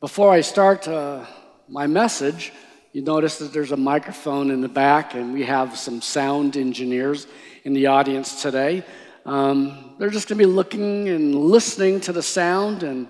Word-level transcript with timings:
Before 0.00 0.30
I 0.30 0.42
start 0.42 0.86
uh, 0.86 1.26
my 1.68 1.88
message, 1.88 2.52
you 2.92 3.02
notice 3.02 3.40
that 3.40 3.52
there's 3.52 3.72
a 3.72 3.76
microphone 3.76 4.52
in 4.52 4.60
the 4.60 4.68
back, 4.68 5.14
and 5.14 5.32
we 5.32 5.42
have 5.42 5.76
some 5.76 6.00
sound 6.00 6.56
engineers 6.56 7.26
in 7.64 7.72
the 7.72 7.88
audience 7.88 8.40
today. 8.40 8.84
Um, 9.26 9.96
they're 9.98 10.08
just 10.08 10.28
going 10.28 10.38
to 10.38 10.46
be 10.46 10.52
looking 10.52 11.08
and 11.08 11.34
listening 11.34 11.98
to 12.02 12.12
the 12.12 12.22
sound, 12.22 12.84
and 12.84 13.08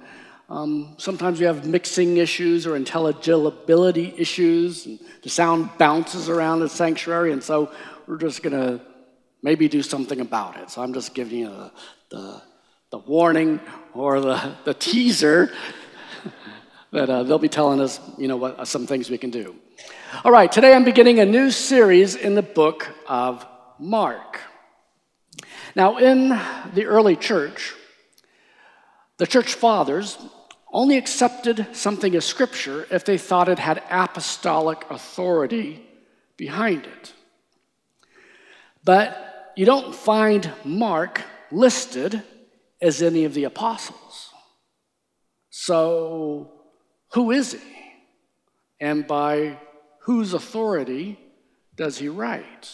um, 0.49 0.95
sometimes 0.97 1.39
we 1.41 1.45
have 1.45 1.67
mixing 1.67 2.17
issues 2.17 2.67
or 2.67 2.75
intelligibility 2.75 4.15
issues, 4.17 4.87
and 4.87 4.99
the 5.23 5.29
sound 5.29 5.69
bounces 5.77 6.31
around 6.31 6.61
the 6.61 6.71
sanctuary, 6.71 7.33
and 7.33 7.43
so 7.43 7.71
we're 8.07 8.17
just 8.17 8.43
going 8.43 8.57
to 8.57 8.81
maybe 9.43 9.69
do 9.69 9.83
something 9.83 10.23
about 10.23 10.57
it. 10.57 10.71
So 10.71 10.81
I'm 10.81 10.95
just 10.95 11.13
giving 11.13 11.41
you 11.41 11.49
the, 11.49 11.73
the, 12.09 12.43
the 12.93 12.99
warning 13.01 13.61
or 13.93 14.23
the, 14.23 14.55
the 14.65 14.73
teaser 14.73 15.53
that 16.93 17.11
uh, 17.11 17.23
they'll 17.23 17.39
be 17.39 17.49
telling 17.49 17.81
us, 17.81 18.01
you 18.17 18.29
know, 18.29 18.37
what, 18.37 18.59
uh, 18.59 18.65
some 18.65 18.87
things 18.87 19.11
we 19.11 19.19
can 19.19 19.31
do. 19.31 19.55
All 20.25 20.33
right, 20.33 20.51
today 20.51 20.75
I'm 20.75 20.85
beginning 20.85 21.21
a 21.21 21.27
new 21.27 21.51
series 21.51 22.15
in 22.15 22.35
the 22.35 22.43
book 22.43 22.89
of 23.07 23.47
Mark. 23.79 24.41
Now, 25.77 25.99
in 25.99 26.31
the 26.75 26.87
early 26.87 27.15
church, 27.17 27.75
the 29.19 29.27
church 29.27 29.55
fathers 29.55 30.19
only 30.73 30.97
accepted 30.97 31.67
something 31.73 32.15
as 32.15 32.25
scripture 32.25 32.87
if 32.91 33.05
they 33.05 33.19
thought 33.19 33.49
it 33.49 33.59
had 33.59 33.83
apostolic 33.91 34.85
authority 34.91 35.87
behind 36.37 36.87
it. 36.87 37.13
But 38.85 39.53
you 39.57 39.67
don't 39.67 39.95
find 39.95 40.51
Mark 40.65 41.23
listed 41.51 42.23
as 42.81 43.03
any 43.03 43.25
of 43.25 43.35
the 43.35 43.45
apostles. 43.45 44.31
So, 45.51 46.58
who 47.13 47.31
is 47.31 47.53
he? 47.53 47.59
And 48.81 49.07
by 49.07 49.59
whose 50.01 50.35
authority 50.35 51.19
does 51.75 51.99
he 51.99 52.09
write? 52.09 52.71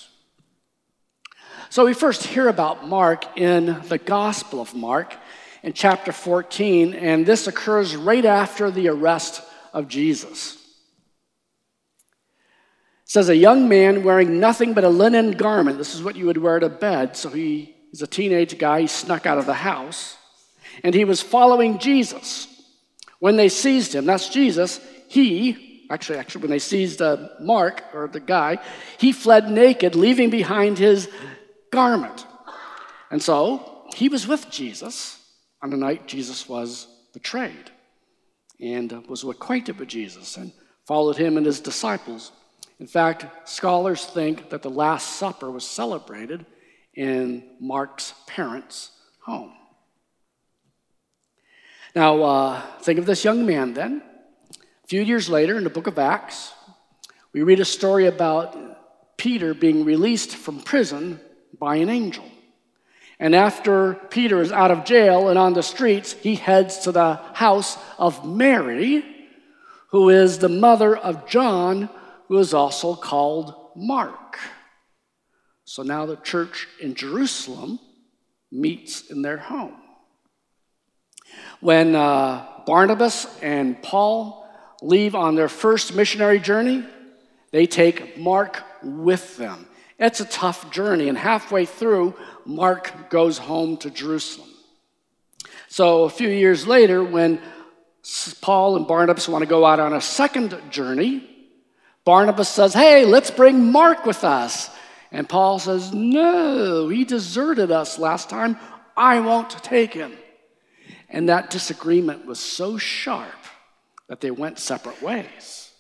So 1.71 1.85
we 1.85 1.95
first 1.95 2.25
hear 2.25 2.49
about 2.49 2.87
Mark 2.87 3.39
in 3.39 3.81
the 3.89 3.99
Gospel 3.99 4.61
of 4.61 4.75
Mark 4.75 5.15
in 5.63 5.73
chapter 5.73 6.13
14, 6.13 6.95
and 6.95 7.25
this 7.25 7.47
occurs 7.47 7.97
right 7.97 8.25
after 8.25 8.71
the 8.71 8.89
arrest 8.89 9.43
of 9.73 9.89
Jesus. 9.89 10.55
It 13.05 13.11
says, 13.11 13.29
A 13.29 13.37
young 13.37 13.69
man 13.69 14.05
wearing 14.05 14.39
nothing 14.39 14.75
but 14.75 14.85
a 14.85 14.89
linen 14.89 15.33
garment, 15.33 15.79
this 15.79 15.95
is 15.95 16.03
what 16.03 16.17
you 16.17 16.27
would 16.27 16.39
wear 16.39 16.61
to 16.61 16.69
bed. 16.69 17.17
So 17.17 17.31
he, 17.31 17.75
is 17.93 18.03
a 18.03 18.07
teenage 18.07 18.59
guy, 18.59 18.83
he 18.83 18.87
snuck 18.89 19.25
out 19.25 19.39
of 19.39 19.47
the 19.47 19.55
house, 19.55 20.17
and 20.83 20.95
he 20.95 21.05
was 21.05 21.23
following 21.23 21.79
Jesus. 21.79 22.49
When 23.25 23.37
they 23.37 23.49
seized 23.49 23.95
him, 23.95 24.05
that's 24.05 24.29
Jesus, 24.29 24.81
he, 25.09 25.87
actually, 25.91 26.19
actually, 26.19 26.43
when 26.43 26.51
they 26.51 26.59
seized 26.59 27.01
uh, 27.01 27.29
Mark, 27.41 27.83
or 27.95 28.07
the 28.07 28.21
guy, 28.21 28.59
he 28.99 29.13
fled 29.13 29.51
naked, 29.51 29.95
leaving 29.95 30.29
behind 30.29 30.77
his 30.77 31.09
garment. 31.73 32.27
And 33.11 33.23
so 33.23 33.87
he 33.95 34.11
was 34.11 34.29
with 34.29 34.51
Jesus 34.51 35.19
on 35.63 35.71
the 35.71 35.79
night 35.79 36.07
Jesus 36.07 36.47
was 36.47 36.87
betrayed 37.15 37.71
and 38.61 38.93
was 39.07 39.25
acquainted 39.25 39.79
with 39.79 39.89
Jesus 39.89 40.37
and 40.37 40.53
followed 40.87 41.17
him 41.17 41.39
and 41.39 41.47
his 41.47 41.61
disciples. 41.61 42.31
In 42.79 42.87
fact, 42.87 43.49
scholars 43.49 44.05
think 44.05 44.51
that 44.51 44.61
the 44.61 44.69
Last 44.69 45.17
Supper 45.17 45.51
was 45.51 45.67
celebrated 45.67 46.45
in 46.93 47.43
Mark's 47.59 48.13
parents' 48.27 48.91
home. 49.23 49.55
Now, 51.95 52.23
uh, 52.23 52.61
think 52.81 52.99
of 52.99 53.07
this 53.07 53.25
young 53.25 53.47
man 53.47 53.75
then. 53.75 54.03
A 54.51 54.87
few 54.89 55.01
years 55.01 55.29
later, 55.29 55.57
in 55.57 55.63
the 55.63 55.71
book 55.71 55.87
of 55.87 55.97
Acts, 55.97 56.53
we 57.33 57.43
read 57.43 57.61
a 57.61 57.65
story 57.65 58.07
about 58.07 59.17
Peter 59.17 59.55
being 59.55 59.85
released 59.85 60.35
from 60.35 60.61
prison 60.61 61.21
by 61.57 61.77
an 61.77 61.89
angel. 61.89 62.25
And 63.21 63.33
after 63.33 63.95
Peter 63.95 64.41
is 64.41 64.51
out 64.51 64.73
of 64.73 64.85
jail 64.85 65.29
and 65.29 65.39
on 65.39 65.55
the 65.55 65.63
streets, 65.63 66.15
he 66.15 66.35
heads 66.35 66.79
to 66.79 66.91
the 66.91 67.15
house 67.33 67.79
of 67.97 68.27
Mary, 68.27 69.05
who 69.91 70.09
is 70.09 70.39
the 70.39 70.49
mother 70.49 70.97
of 70.97 71.29
John, 71.29 71.89
who 72.27 72.39
is 72.39 72.53
also 72.53 72.97
called 72.97 73.55
Mark. 73.77 74.41
So 75.65 75.85
now 75.85 76.07
the 76.07 76.17
church 76.17 76.67
in 76.81 76.97
Jerusalem 76.97 77.79
meets 78.51 79.03
in 79.11 79.23
their 79.23 79.39
home. 79.39 79.84
When 81.61 81.95
uh, 81.95 82.47
Barnabas 82.67 83.27
and 83.41 83.81
Paul 83.83 84.47
leave 84.83 85.15
on 85.15 85.35
their 85.35 85.49
first 85.49 85.95
missionary 85.95 86.39
journey, 86.39 86.85
they 87.51 87.67
take 87.67 88.19
Mark 88.19 88.63
with 88.83 89.37
them. 89.37 89.67
It's 89.99 90.21
a 90.21 90.25
tough 90.25 90.71
journey, 90.71 91.09
and 91.09 91.17
halfway 91.17 91.67
through, 91.67 92.15
Mark 92.45 93.11
goes 93.11 93.39
home 93.39 93.77
to 93.79 93.91
Jerusalem. 93.91 94.49
So 95.69 96.05
a 96.05 96.11
few 96.11 96.29
years 96.29 96.67
later, 96.67 97.03
when 97.03 97.41
Paul 98.41 98.77
and 98.77 98.87
Barnabas 98.87 99.29
want 99.29 99.43
to 99.43 99.49
go 99.49 99.65
out 99.65 99.81
on 99.81 99.93
a 99.93 100.01
second 100.01 100.57
journey, 100.71 101.29
Barnabas 102.05 102.49
says, 102.49 102.75
Hey, 102.75 103.05
let's 103.05 103.31
bring 103.31 103.73
Mark 103.73 104.05
with 104.05 104.25
us. 104.25 104.71
And 105.11 105.29
Paul 105.29 105.59
says, 105.59 105.93
No, 105.95 106.89
he 106.89 107.05
deserted 107.05 107.71
us 107.71 107.99
last 107.99 108.29
time. 108.29 108.59
I 108.97 109.21
won't 109.21 109.51
take 109.63 109.95
him. 109.95 110.13
And 111.15 111.29
that 111.29 111.49
disagreement 111.49 112.27
was 112.27 112.41
so 112.41 112.77
sharp 112.77 113.39
that 114.09 114.21
they 114.21 114.33
went 114.33 114.59
separate 114.59 115.01
ways. 115.01 115.71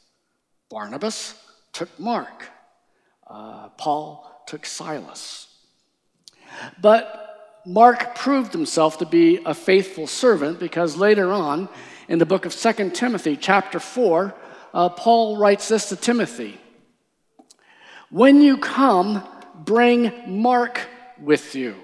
Barnabas 0.70 1.34
took 1.72 1.88
Mark, 1.98 2.48
uh, 3.26 3.70
Paul 3.70 4.44
took 4.46 4.64
Silas. 4.64 5.48
But 6.80 7.60
Mark 7.66 8.14
proved 8.14 8.52
himself 8.52 8.98
to 8.98 9.06
be 9.06 9.40
a 9.44 9.54
faithful 9.54 10.06
servant 10.06 10.60
because 10.60 10.96
later 10.96 11.32
on 11.32 11.68
in 12.06 12.20
the 12.20 12.26
book 12.26 12.46
of 12.46 12.54
2 12.54 12.90
Timothy, 12.90 13.36
chapter 13.36 13.80
4, 13.80 14.32
uh, 14.72 14.88
Paul 14.90 15.36
writes 15.36 15.66
this 15.66 15.88
to 15.88 15.96
Timothy 15.96 16.60
When 18.08 18.40
you 18.40 18.56
come, 18.56 19.26
bring 19.56 20.12
Mark 20.28 20.80
with 21.20 21.56
you 21.56 21.74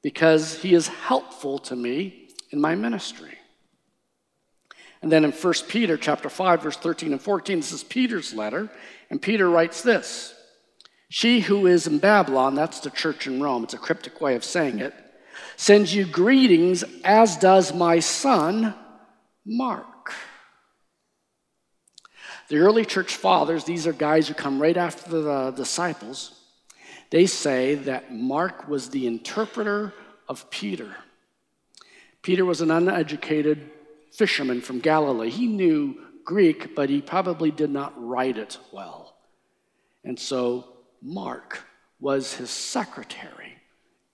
because 0.00 0.62
he 0.62 0.72
is 0.72 0.88
helpful 0.88 1.58
to 1.58 1.76
me 1.76 2.22
in 2.56 2.62
my 2.62 2.74
ministry. 2.74 3.38
And 5.02 5.12
then 5.12 5.24
in 5.24 5.30
1 5.30 5.54
Peter 5.68 5.98
chapter 5.98 6.30
5 6.30 6.62
verse 6.62 6.76
13 6.78 7.12
and 7.12 7.20
14 7.20 7.60
this 7.60 7.70
is 7.70 7.84
Peter's 7.84 8.32
letter 8.32 8.70
and 9.10 9.20
Peter 9.20 9.48
writes 9.48 9.82
this 9.82 10.34
She 11.10 11.40
who 11.40 11.66
is 11.66 11.86
in 11.86 11.98
Babylon 11.98 12.54
that's 12.54 12.80
the 12.80 12.90
church 12.90 13.26
in 13.26 13.42
Rome 13.42 13.62
it's 13.62 13.74
a 13.74 13.78
cryptic 13.78 14.20
way 14.22 14.34
of 14.34 14.42
saying 14.42 14.78
it 14.78 14.94
sends 15.56 15.94
you 15.94 16.06
greetings 16.06 16.82
as 17.04 17.36
does 17.36 17.74
my 17.74 18.00
son 18.00 18.74
Mark. 19.44 20.14
The 22.48 22.56
early 22.56 22.86
church 22.86 23.16
fathers 23.16 23.64
these 23.64 23.86
are 23.86 23.92
guys 23.92 24.28
who 24.28 24.34
come 24.34 24.60
right 24.60 24.78
after 24.78 25.10
the 25.10 25.50
disciples 25.50 26.40
they 27.10 27.26
say 27.26 27.74
that 27.74 28.12
Mark 28.12 28.66
was 28.66 28.88
the 28.88 29.06
interpreter 29.06 29.92
of 30.26 30.50
Peter. 30.50 30.96
Peter 32.26 32.44
was 32.44 32.60
an 32.60 32.72
uneducated 32.72 33.70
fisherman 34.10 34.60
from 34.60 34.80
Galilee. 34.80 35.30
He 35.30 35.46
knew 35.46 35.94
Greek, 36.24 36.74
but 36.74 36.90
he 36.90 37.00
probably 37.00 37.52
did 37.52 37.70
not 37.70 37.94
write 37.96 38.36
it 38.36 38.58
well. 38.72 39.14
And 40.02 40.18
so 40.18 40.64
Mark 41.00 41.60
was 42.00 42.34
his 42.34 42.50
secretary 42.50 43.52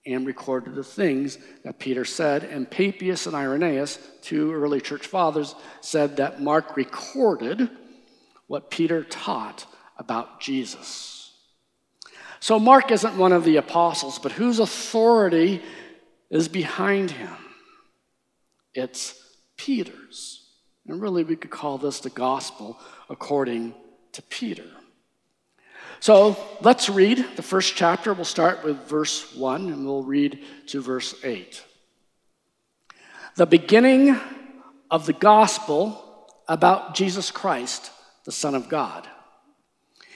and 0.05 0.27
recorded 0.27 0.75
the 0.75 0.83
things 0.83 1.39
that 1.63 1.79
Peter 1.79 2.05
said. 2.05 2.43
And 2.43 2.69
Papias 2.69 3.25
and 3.25 3.35
Irenaeus, 3.35 3.97
two 4.21 4.53
early 4.53 4.79
church 4.79 5.07
fathers, 5.07 5.55
said 5.81 6.17
that 6.17 6.39
Mark 6.39 6.77
recorded 6.77 7.67
what 8.45 8.69
Peter 8.69 9.03
taught 9.03 9.65
about 9.97 10.39
Jesus. 10.39 11.31
So 12.39 12.59
Mark 12.59 12.91
isn't 12.91 13.17
one 13.17 13.31
of 13.31 13.43
the 13.43 13.57
apostles, 13.57 14.19
but 14.19 14.33
whose 14.33 14.59
authority 14.59 15.63
is 16.29 16.47
behind 16.47 17.09
him? 17.09 17.33
It's 18.73 19.15
Peter's. 19.57 20.49
And 20.87 21.01
really, 21.01 21.23
we 21.23 21.35
could 21.35 21.51
call 21.51 21.77
this 21.77 21.99
the 21.99 22.09
gospel 22.09 22.77
according 23.09 23.73
to 24.13 24.21
Peter. 24.23 24.65
So 25.99 26.37
let's 26.61 26.89
read 26.89 27.25
the 27.35 27.41
first 27.41 27.75
chapter. 27.75 28.13
We'll 28.13 28.25
start 28.25 28.63
with 28.63 28.77
verse 28.87 29.33
1 29.35 29.67
and 29.67 29.85
we'll 29.85 30.03
read 30.03 30.43
to 30.67 30.81
verse 30.81 31.15
8. 31.23 31.63
The 33.35 33.45
beginning 33.45 34.19
of 34.91 35.05
the 35.05 35.13
gospel 35.13 36.27
about 36.47 36.93
Jesus 36.93 37.31
Christ, 37.31 37.89
the 38.25 38.33
Son 38.33 38.53
of 38.53 38.67
God. 38.67 39.07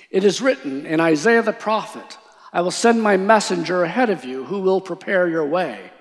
It 0.09 0.23
is 0.23 0.41
written 0.41 0.85
in 0.85 0.99
Isaiah 0.99 1.41
the 1.41 1.53
prophet 1.53 2.17
I 2.53 2.61
will 2.61 2.71
send 2.71 3.03
my 3.03 3.17
messenger 3.17 3.83
ahead 3.83 4.09
of 4.09 4.23
you 4.23 4.45
who 4.45 4.61
will 4.61 4.81
prepare 4.81 5.27
your 5.27 5.45
way. 5.45 5.91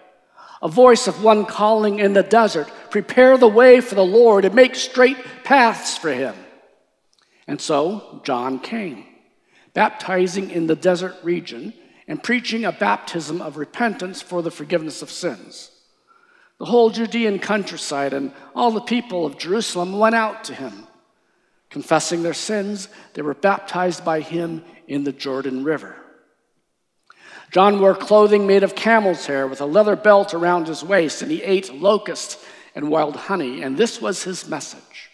A 0.62 0.69
voice 0.69 1.06
of 1.06 1.23
one 1.23 1.44
calling 1.44 1.99
in 1.99 2.12
the 2.12 2.23
desert, 2.23 2.70
Prepare 2.91 3.37
the 3.37 3.49
way 3.49 3.81
for 3.81 3.94
the 3.94 4.05
Lord 4.05 4.44
and 4.44 4.55
make 4.55 4.75
straight 4.75 5.19
paths 5.44 5.97
for 5.97 6.12
him. 6.12 6.35
And 7.47 7.61
so 7.61 8.20
John 8.25 8.58
came, 8.58 9.05
baptizing 9.75 10.50
in 10.50 10.67
the 10.67 10.76
desert 10.76 11.14
region 11.23 11.75
and 12.08 12.23
preaching 12.23 12.64
a 12.64 12.73
baptism 12.73 13.43
of 13.43 13.56
repentance 13.56 14.23
for 14.23 14.43
the 14.43 14.50
forgiveness 14.50 15.03
of 15.03 15.11
sins. 15.11 15.70
The 16.58 16.64
whole 16.64 16.91
Judean 16.91 17.38
countryside 17.38 18.14
and 18.14 18.32
all 18.55 18.70
the 18.70 18.81
people 18.81 19.26
of 19.26 19.38
Jerusalem 19.38 19.99
went 19.99 20.14
out 20.14 20.44
to 20.44 20.55
him. 20.55 20.87
Confessing 21.69 22.23
their 22.23 22.35
sins, 22.35 22.88
they 23.14 23.23
were 23.23 23.35
baptized 23.35 24.05
by 24.05 24.20
him 24.20 24.64
in 24.88 25.05
the 25.05 25.12
Jordan 25.12 25.64
River. 25.64 25.97
John 27.56 27.81
wore 27.81 27.94
clothing 27.94 28.47
made 28.47 28.64
of 28.64 28.75
camel's 28.75 29.25
hair 29.25 29.47
with 29.47 29.62
a 29.62 29.64
leather 29.64 29.97
belt 29.97 30.35
around 30.35 30.69
his 30.69 30.85
waist, 30.85 31.23
and 31.23 31.31
he 31.31 31.43
ate 31.43 31.73
locusts 31.73 32.44
and 32.75 32.91
wild 32.91 33.17
honey, 33.17 33.62
and 33.62 33.79
this 33.79 33.99
was 33.99 34.25
his 34.25 34.47
message. 34.47 35.08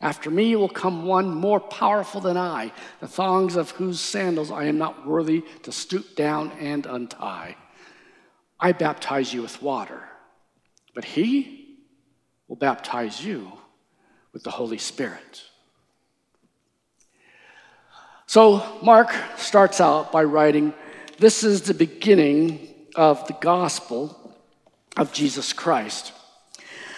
After 0.00 0.32
me 0.32 0.56
will 0.56 0.68
come 0.68 1.06
one 1.06 1.32
more 1.32 1.60
powerful 1.60 2.20
than 2.20 2.36
I, 2.36 2.72
the 2.98 3.06
thongs 3.06 3.54
of 3.54 3.70
whose 3.70 4.00
sandals 4.00 4.50
I 4.50 4.64
am 4.64 4.78
not 4.78 5.06
worthy 5.06 5.44
to 5.62 5.70
stoop 5.70 6.16
down 6.16 6.50
and 6.58 6.86
untie. 6.86 7.54
I 8.58 8.72
baptize 8.72 9.32
you 9.32 9.40
with 9.40 9.62
water, 9.62 10.02
but 10.92 11.04
he 11.04 11.78
will 12.48 12.56
baptize 12.56 13.24
you 13.24 13.52
with 14.32 14.42
the 14.42 14.50
Holy 14.50 14.78
Spirit. 14.78 15.44
So, 18.26 18.80
Mark 18.82 19.14
starts 19.36 19.80
out 19.80 20.10
by 20.10 20.24
writing, 20.24 20.74
This 21.18 21.44
is 21.44 21.62
the 21.62 21.74
beginning 21.74 22.74
of 22.96 23.24
the 23.28 23.34
gospel 23.34 24.36
of 24.96 25.12
Jesus 25.12 25.52
Christ. 25.52 26.12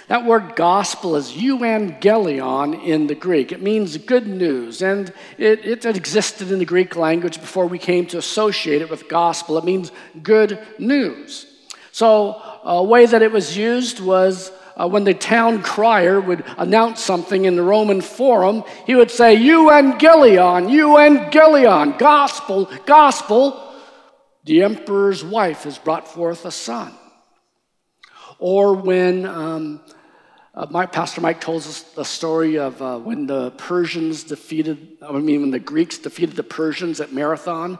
That 0.09 0.25
word 0.25 0.57
gospel 0.57 1.17
is 1.17 1.33
euangelion 1.33 2.83
in 2.83 3.09
the 3.09 3.15
Greek. 3.15 3.53
It 3.53 3.61
means 3.61 3.99
good 3.99 4.27
news, 4.27 4.81
and 4.81 5.13
it, 5.37 5.67
it, 5.67 5.85
existed 5.85 6.51
in 6.51 6.61
the 6.61 6.65
Greek 6.65 6.97
language 6.97 7.41
before 7.41 7.67
we 7.67 7.79
came 7.79 8.07
to 8.07 8.19
associate 8.19 8.81
it 8.81 8.89
with 8.89 9.09
gospel. 9.09 9.59
It 9.59 9.65
means 9.65 9.93
good 10.23 10.61
news. 10.79 11.47
So, 11.93 12.41
a 12.65 12.83
way 12.83 13.05
that 13.05 13.21
it 13.21 13.33
was 13.33 13.57
used 13.57 14.01
was 14.01 14.51
uh, 14.77 14.89
when 14.89 15.05
the 15.05 15.15
town 15.15 15.63
crier 15.63 16.21
would 16.21 16.43
announce 16.57 17.03
something 17.03 17.45
in 17.45 17.57
the 17.57 17.63
Roman 17.63 18.01
forum, 18.01 18.65
he 18.87 18.95
would 18.95 19.11
say, 19.11 19.37
Euangelion, 19.37 20.71
Euangelion, 20.71 21.99
gospel, 21.99 22.71
gospel. 22.87 23.66
The 24.47 24.63
emperor's 24.63 25.25
wife 25.25 25.65
has 25.65 25.77
brought 25.77 26.07
forth 26.07 26.45
a 26.45 26.53
son. 26.53 26.95
Or 28.39 28.75
when 28.75 29.27
um, 29.27 29.81
uh, 30.55 30.67
my, 30.71 30.87
Pastor 30.87 31.21
Mike 31.21 31.41
told 31.41 31.63
us 31.63 31.83
the 31.83 32.05
story 32.05 32.57
of 32.57 32.81
uh, 32.81 32.99
when 32.99 33.27
the 33.27 33.51
Persians 33.53 34.23
defeated, 34.23 34.99
I 35.03 35.13
mean, 35.19 35.41
when 35.41 35.51
the 35.51 35.59
Greeks 35.59 35.99
defeated 35.99 36.37
the 36.37 36.45
Persians 36.45 37.01
at 37.01 37.13
Marathon, 37.13 37.79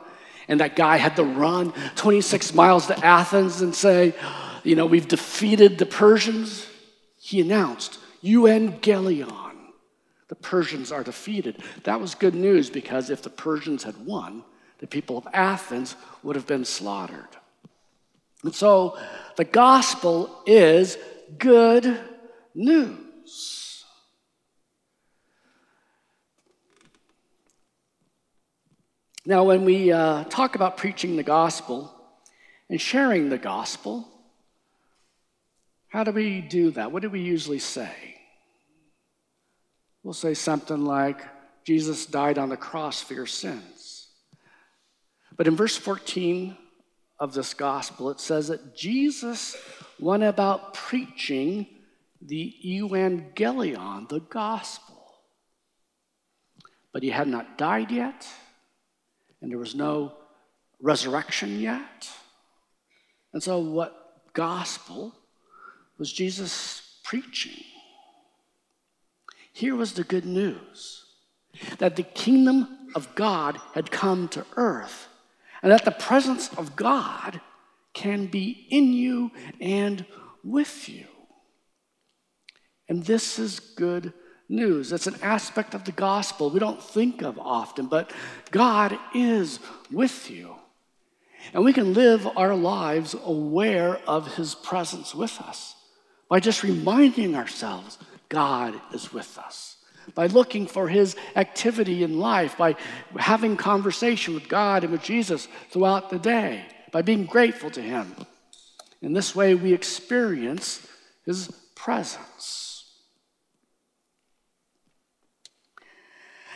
and 0.49 0.59
that 0.59 0.75
guy 0.75 0.97
had 0.97 1.15
to 1.17 1.25
run 1.25 1.73
26 1.95 2.53
miles 2.53 2.89
to 2.89 3.05
Athens 3.05 3.61
and 3.61 3.73
say, 3.73 4.13
you 4.65 4.75
know, 4.75 4.87
we've 4.87 5.09
defeated 5.09 5.79
the 5.79 5.87
Persians 5.87 6.67
he 7.21 7.41
announced, 7.41 7.99
Euangelion. 8.25 9.55
The 10.29 10.35
Persians 10.35 10.91
are 10.91 11.05
defeated. 11.05 11.63
That 11.85 12.01
was 12.01 12.17
good 12.17 12.35
news 12.35 12.71
because 12.71 13.09
if 13.11 13.23
the 13.23 13.31
Persians 13.31 13.85
had 13.85 14.05
won, 14.05 14.43
the 14.79 14.87
people 14.87 15.17
of 15.17 15.27
Athens 15.33 15.97
would 16.23 16.37
have 16.37 16.47
been 16.47 16.65
slaughtered. 16.65 17.37
And 18.43 18.55
so 18.55 18.99
the 19.37 19.45
gospel 19.45 20.43
is 20.47 20.99
good 21.39 21.99
news. 22.55 23.85
Now, 29.25 29.43
when 29.43 29.65
we 29.65 29.91
uh, 29.91 30.23
talk 30.25 30.55
about 30.55 30.77
preaching 30.77 31.17
the 31.17 31.25
gospel 31.25 31.93
and 32.71 32.81
sharing 32.81 33.29
the 33.29 33.39
gospel, 33.39 34.07
how 35.89 36.05
do 36.05 36.13
we 36.13 36.41
do 36.41 36.71
that? 36.73 36.93
What 36.93 37.03
do 37.03 37.11
we 37.11 37.21
usually 37.21 37.59
say? 37.59 37.91
We'll 40.05 40.15
say 40.15 40.35
something 40.35 40.85
like, 40.85 41.21
Jesus 41.65 42.07
died 42.07 42.39
on 42.39 42.49
the 42.51 42.57
cross 42.57 43.03
for 43.03 43.15
your 43.15 43.27
sins. 43.27 43.76
But 45.37 45.47
in 45.47 45.57
verse 45.57 45.77
14 45.77 46.57
of 47.19 47.35
this 47.35 47.55
gospel, 47.55 48.11
it 48.11 48.21
says 48.21 48.49
that 48.49 48.77
Jesus 48.77 49.57
went 49.99 50.23
about 50.23 50.75
preaching 50.75 51.67
the 52.21 52.55
evangelion, 52.65 54.09
the 54.09 54.21
gospel. 54.21 54.95
But 56.93 57.03
he 57.03 57.11
had 57.11 57.29
not 57.29 57.59
died 57.59 57.91
yet, 57.91 58.27
and 59.41 59.51
there 59.51 59.59
was 59.59 59.75
no 59.75 60.15
resurrection 60.81 61.61
yet. 61.61 62.11
And 63.33 63.43
so, 63.43 63.59
what 63.59 64.07
gospel 64.33 65.15
was 65.99 66.13
Jesus 66.13 66.99
preaching. 67.03 67.65
Here 69.53 69.75
was 69.75 69.95
the 69.95 70.05
good 70.05 70.27
news 70.27 71.05
that 71.79 71.97
the 71.97 72.03
kingdom 72.03 72.91
of 72.95 73.15
God 73.15 73.59
had 73.75 73.91
come 73.91 74.29
to 74.29 74.45
earth, 74.57 75.09
and 75.63 75.73
that 75.73 75.85
the 75.85 75.91
presence 75.91 76.51
of 76.55 76.77
God 76.77 77.41
can 77.93 78.27
be 78.27 78.67
in 78.71 78.93
you 78.93 79.31
and 79.61 80.05
with 80.45 80.89
you. 80.89 81.07
And 82.89 83.05
this 83.05 83.39
is 83.39 83.59
good 83.59 84.13
news. 84.49 84.93
It's 84.93 85.07
an 85.07 85.17
aspect 85.23 85.75
of 85.75 85.85
the 85.85 85.93
gospel 85.93 86.51
we 86.51 86.61
don't 86.61 86.83
think 86.83 87.23
of 87.23 87.39
often, 87.39 87.87
but 87.87 88.13
God 88.51 88.99
is 89.15 89.59
with 89.91 90.31
you. 90.31 90.55
And 91.53 91.65
we 91.65 91.73
can 91.73 91.95
live 91.95 92.27
our 92.37 92.55
lives 92.55 93.15
aware 93.25 93.99
of 94.07 94.37
his 94.37 94.55
presence 94.55 95.15
with 95.15 95.41
us 95.41 95.75
by 96.29 96.41
just 96.41 96.63
reminding 96.63 97.35
ourselves 97.37 97.99
God 98.29 98.81
is 98.93 99.13
with 99.13 99.39
us, 99.39 99.76
by 100.15 100.27
looking 100.27 100.67
for 100.67 100.89
his 100.89 101.17
activity 101.35 102.03
in 102.03 102.19
life, 102.19 102.57
by 102.57 102.77
having 103.17 103.57
conversation 103.57 104.35
with 104.35 104.49
God 104.49 104.85
and 104.85 104.93
with 104.93 105.03
Jesus 105.03 105.49
throughout 105.71 106.11
the 106.11 106.19
day, 106.19 106.65
by 106.93 107.03
being 107.03 107.25
grateful 107.25 107.71
to 107.71 107.83
him. 107.83 108.15
In 109.03 109.13
this 109.13 109.35
way, 109.35 109.55
we 109.55 109.73
experience 109.73 110.87
his 111.25 111.51
presence. 111.75 112.85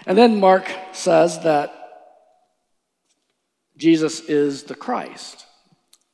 And 0.06 0.16
then 0.16 0.40
Mark 0.40 0.70
says 0.92 1.40
that 1.40 1.74
Jesus 3.76 4.20
is 4.20 4.64
the 4.64 4.74
Christ. 4.74 5.46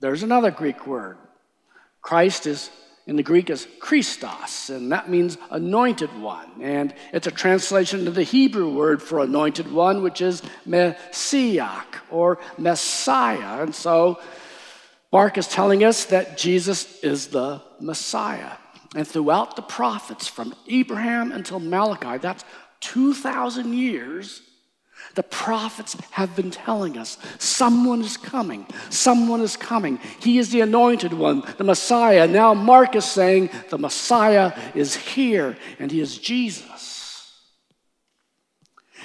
There's 0.01 0.23
another 0.23 0.51
Greek 0.51 0.87
word. 0.87 1.19
Christ 2.03 2.47
is 2.47 2.71
in 3.07 3.15
the 3.15 3.23
Greek 3.23 3.51
is 3.51 3.69
Christos, 3.79 4.69
and 4.69 4.91
that 4.91 5.09
means 5.09 5.39
anointed 5.51 6.11
one. 6.21 6.51
And 6.61 6.93
it's 7.13 7.29
a 7.29 7.31
translation 7.31 8.09
of 8.09 8.17
the 8.17 8.25
Hebrew 8.25 8.69
word 8.69 9.01
for 9.01 9.21
anointed 9.21 9.71
one, 9.71 10.03
which 10.03 10.21
is 10.21 10.43
Messiah 10.65 11.83
or 12.11 12.39
Messiah. 12.59 13.63
And 13.63 13.73
so 13.73 14.19
Mark 15.13 15.39
is 15.39 15.47
telling 15.47 15.85
us 15.85 16.07
that 16.07 16.37
Jesus 16.37 16.99
is 17.01 17.29
the 17.29 17.63
Messiah. 17.81 18.53
And 18.97 19.07
throughout 19.07 19.55
the 19.55 19.63
prophets, 19.63 20.27
from 20.27 20.55
Abraham 20.69 21.31
until 21.31 21.61
Malachi, 21.61 22.19
that's 22.19 22.45
2,000 22.81 23.73
years, 23.73 24.43
the 25.15 25.23
prophets 25.23 25.97
have 26.13 26.37
been 26.37 26.51
telling 26.51 26.99
us 26.99 27.19
someone 27.39 28.03
is 28.03 28.17
coming. 28.17 28.67
Someone 28.91 29.41
is 29.41 29.57
coming. 29.57 29.99
He 30.21 30.39
is 30.39 30.51
the 30.51 30.61
anointed 30.61 31.13
one, 31.13 31.43
the 31.57 31.65
Messiah. 31.65 32.27
Now, 32.27 32.53
Mark 32.55 32.95
is 32.95 33.05
saying 33.05 33.51
the 33.71 33.79
Messiah 33.79 34.53
is 34.75 34.95
here, 34.95 35.57
and 35.79 35.91
he 35.91 36.01
is 36.01 36.19
Jesus. 36.19 37.33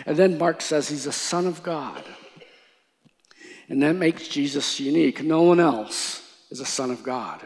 And 0.05 0.17
then 0.17 0.37
Mark 0.37 0.61
says 0.61 0.89
he's 0.89 1.05
the 1.05 1.11
Son 1.11 1.47
of 1.47 1.63
God. 1.63 2.03
And 3.69 3.81
that 3.83 3.95
makes 3.95 4.27
Jesus 4.27 4.79
unique. 4.79 5.23
No 5.23 5.43
one 5.43 5.61
else 5.61 6.21
is 6.49 6.59
a 6.59 6.65
Son 6.65 6.91
of 6.91 7.03
God. 7.03 7.41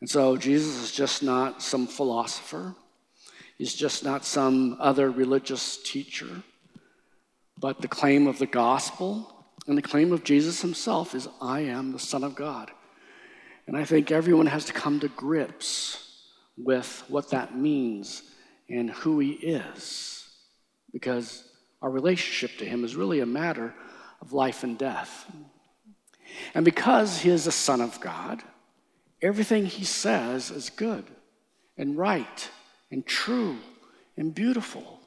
And 0.00 0.08
so 0.08 0.38
Jesus 0.38 0.82
is 0.82 0.92
just 0.92 1.22
not 1.22 1.62
some 1.62 1.86
philosopher, 1.86 2.74
he's 3.58 3.74
just 3.74 4.02
not 4.02 4.24
some 4.24 4.78
other 4.80 5.10
religious 5.10 5.76
teacher. 5.82 6.42
But 7.60 7.82
the 7.82 7.88
claim 7.88 8.26
of 8.26 8.38
the 8.38 8.46
gospel 8.46 9.34
and 9.66 9.76
the 9.76 9.82
claim 9.82 10.12
of 10.12 10.24
Jesus 10.24 10.62
himself 10.62 11.14
is, 11.14 11.28
I 11.42 11.60
am 11.60 11.92
the 11.92 11.98
Son 11.98 12.24
of 12.24 12.34
God. 12.34 12.70
And 13.66 13.76
I 13.76 13.84
think 13.84 14.10
everyone 14.10 14.46
has 14.46 14.64
to 14.64 14.72
come 14.72 14.98
to 15.00 15.08
grips 15.08 16.24
with 16.56 17.04
what 17.08 17.30
that 17.30 17.56
means 17.56 18.22
and 18.68 18.90
who 18.90 19.18
he 19.18 19.32
is, 19.32 20.28
because 20.92 21.44
our 21.82 21.90
relationship 21.90 22.58
to 22.58 22.64
him 22.64 22.84
is 22.84 22.96
really 22.96 23.20
a 23.20 23.26
matter 23.26 23.74
of 24.20 24.32
life 24.32 24.64
and 24.64 24.78
death. 24.78 25.30
And 26.54 26.64
because 26.64 27.20
he 27.20 27.30
is 27.30 27.44
the 27.44 27.52
Son 27.52 27.80
of 27.80 28.00
God, 28.00 28.42
everything 29.20 29.66
he 29.66 29.84
says 29.84 30.50
is 30.50 30.70
good 30.70 31.04
and 31.76 31.98
right 31.98 32.48
and 32.90 33.04
true 33.04 33.58
and 34.16 34.34
beautiful. 34.34 34.99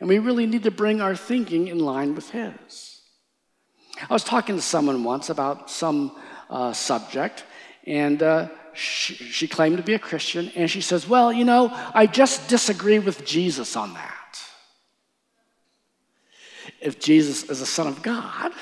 And 0.00 0.08
we 0.08 0.18
really 0.18 0.46
need 0.46 0.62
to 0.62 0.70
bring 0.70 1.00
our 1.00 1.16
thinking 1.16 1.68
in 1.68 1.78
line 1.78 2.14
with 2.14 2.30
his. 2.30 3.00
I 4.08 4.12
was 4.12 4.22
talking 4.22 4.56
to 4.56 4.62
someone 4.62 5.02
once 5.02 5.28
about 5.28 5.70
some 5.70 6.16
uh, 6.48 6.72
subject, 6.72 7.44
and 7.84 8.22
uh, 8.22 8.48
she, 8.74 9.14
she 9.14 9.48
claimed 9.48 9.76
to 9.78 9.82
be 9.82 9.94
a 9.94 9.98
Christian, 9.98 10.52
and 10.54 10.70
she 10.70 10.80
says, 10.80 11.08
Well, 11.08 11.32
you 11.32 11.44
know, 11.44 11.70
I 11.94 12.06
just 12.06 12.48
disagree 12.48 13.00
with 13.00 13.24
Jesus 13.26 13.76
on 13.76 13.94
that. 13.94 14.14
If 16.80 17.00
Jesus 17.00 17.44
is 17.44 17.58
the 17.58 17.66
Son 17.66 17.88
of 17.88 18.02
God, 18.02 18.52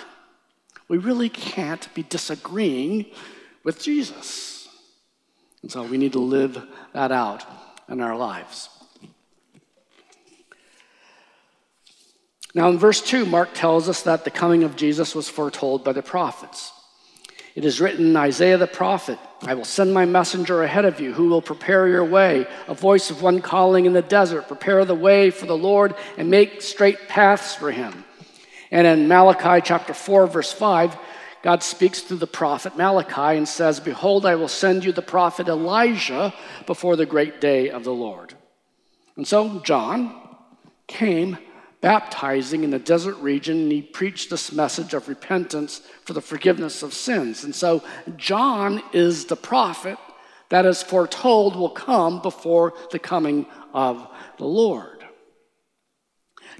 we 0.88 0.96
really 0.96 1.28
can't 1.28 1.92
be 1.94 2.02
disagreeing 2.02 3.06
with 3.62 3.82
Jesus. 3.82 4.68
And 5.62 5.70
so 5.70 5.82
we 5.82 5.98
need 5.98 6.12
to 6.12 6.20
live 6.20 6.62
that 6.92 7.12
out 7.12 7.44
in 7.88 8.00
our 8.00 8.16
lives. 8.16 8.70
Now, 12.56 12.70
in 12.70 12.78
verse 12.78 13.02
2, 13.02 13.26
Mark 13.26 13.50
tells 13.52 13.86
us 13.86 14.00
that 14.04 14.24
the 14.24 14.30
coming 14.30 14.64
of 14.64 14.76
Jesus 14.76 15.14
was 15.14 15.28
foretold 15.28 15.84
by 15.84 15.92
the 15.92 16.00
prophets. 16.00 16.72
It 17.54 17.66
is 17.66 17.82
written 17.82 18.06
in 18.06 18.16
Isaiah 18.16 18.56
the 18.56 18.66
prophet 18.66 19.18
I 19.42 19.52
will 19.52 19.66
send 19.66 19.92
my 19.92 20.06
messenger 20.06 20.62
ahead 20.62 20.86
of 20.86 20.98
you 20.98 21.12
who 21.12 21.28
will 21.28 21.42
prepare 21.42 21.86
your 21.86 22.06
way, 22.06 22.46
a 22.66 22.72
voice 22.72 23.10
of 23.10 23.20
one 23.20 23.42
calling 23.42 23.84
in 23.84 23.92
the 23.92 24.00
desert, 24.00 24.48
prepare 24.48 24.86
the 24.86 24.94
way 24.94 25.28
for 25.28 25.44
the 25.44 25.56
Lord 25.56 25.94
and 26.16 26.30
make 26.30 26.62
straight 26.62 27.08
paths 27.08 27.54
for 27.54 27.70
him. 27.70 28.06
And 28.70 28.86
in 28.86 29.06
Malachi 29.06 29.60
chapter 29.62 29.92
4, 29.92 30.26
verse 30.26 30.50
5, 30.50 30.96
God 31.42 31.62
speaks 31.62 32.00
through 32.00 32.16
the 32.16 32.26
prophet 32.26 32.74
Malachi 32.74 33.36
and 33.36 33.46
says, 33.46 33.80
Behold, 33.80 34.24
I 34.24 34.36
will 34.36 34.48
send 34.48 34.82
you 34.82 34.92
the 34.92 35.02
prophet 35.02 35.46
Elijah 35.46 36.32
before 36.64 36.96
the 36.96 37.04
great 37.04 37.38
day 37.38 37.68
of 37.68 37.84
the 37.84 37.92
Lord. 37.92 38.32
And 39.14 39.28
so 39.28 39.60
John 39.60 40.18
came 40.86 41.36
baptizing 41.86 42.64
in 42.64 42.70
the 42.70 42.80
desert 42.80 43.14
region, 43.18 43.60
and 43.60 43.70
he 43.70 43.80
preached 43.80 44.28
this 44.28 44.50
message 44.50 44.92
of 44.92 45.06
repentance 45.06 45.82
for 46.04 46.14
the 46.14 46.20
forgiveness 46.20 46.82
of 46.82 46.92
sins. 46.92 47.44
And 47.44 47.54
so, 47.54 47.80
John 48.16 48.82
is 48.92 49.26
the 49.26 49.36
prophet 49.36 49.96
that 50.48 50.66
is 50.66 50.82
foretold 50.82 51.54
will 51.54 51.70
come 51.70 52.20
before 52.20 52.74
the 52.90 52.98
coming 52.98 53.46
of 53.72 54.04
the 54.36 54.46
Lord. 54.46 55.04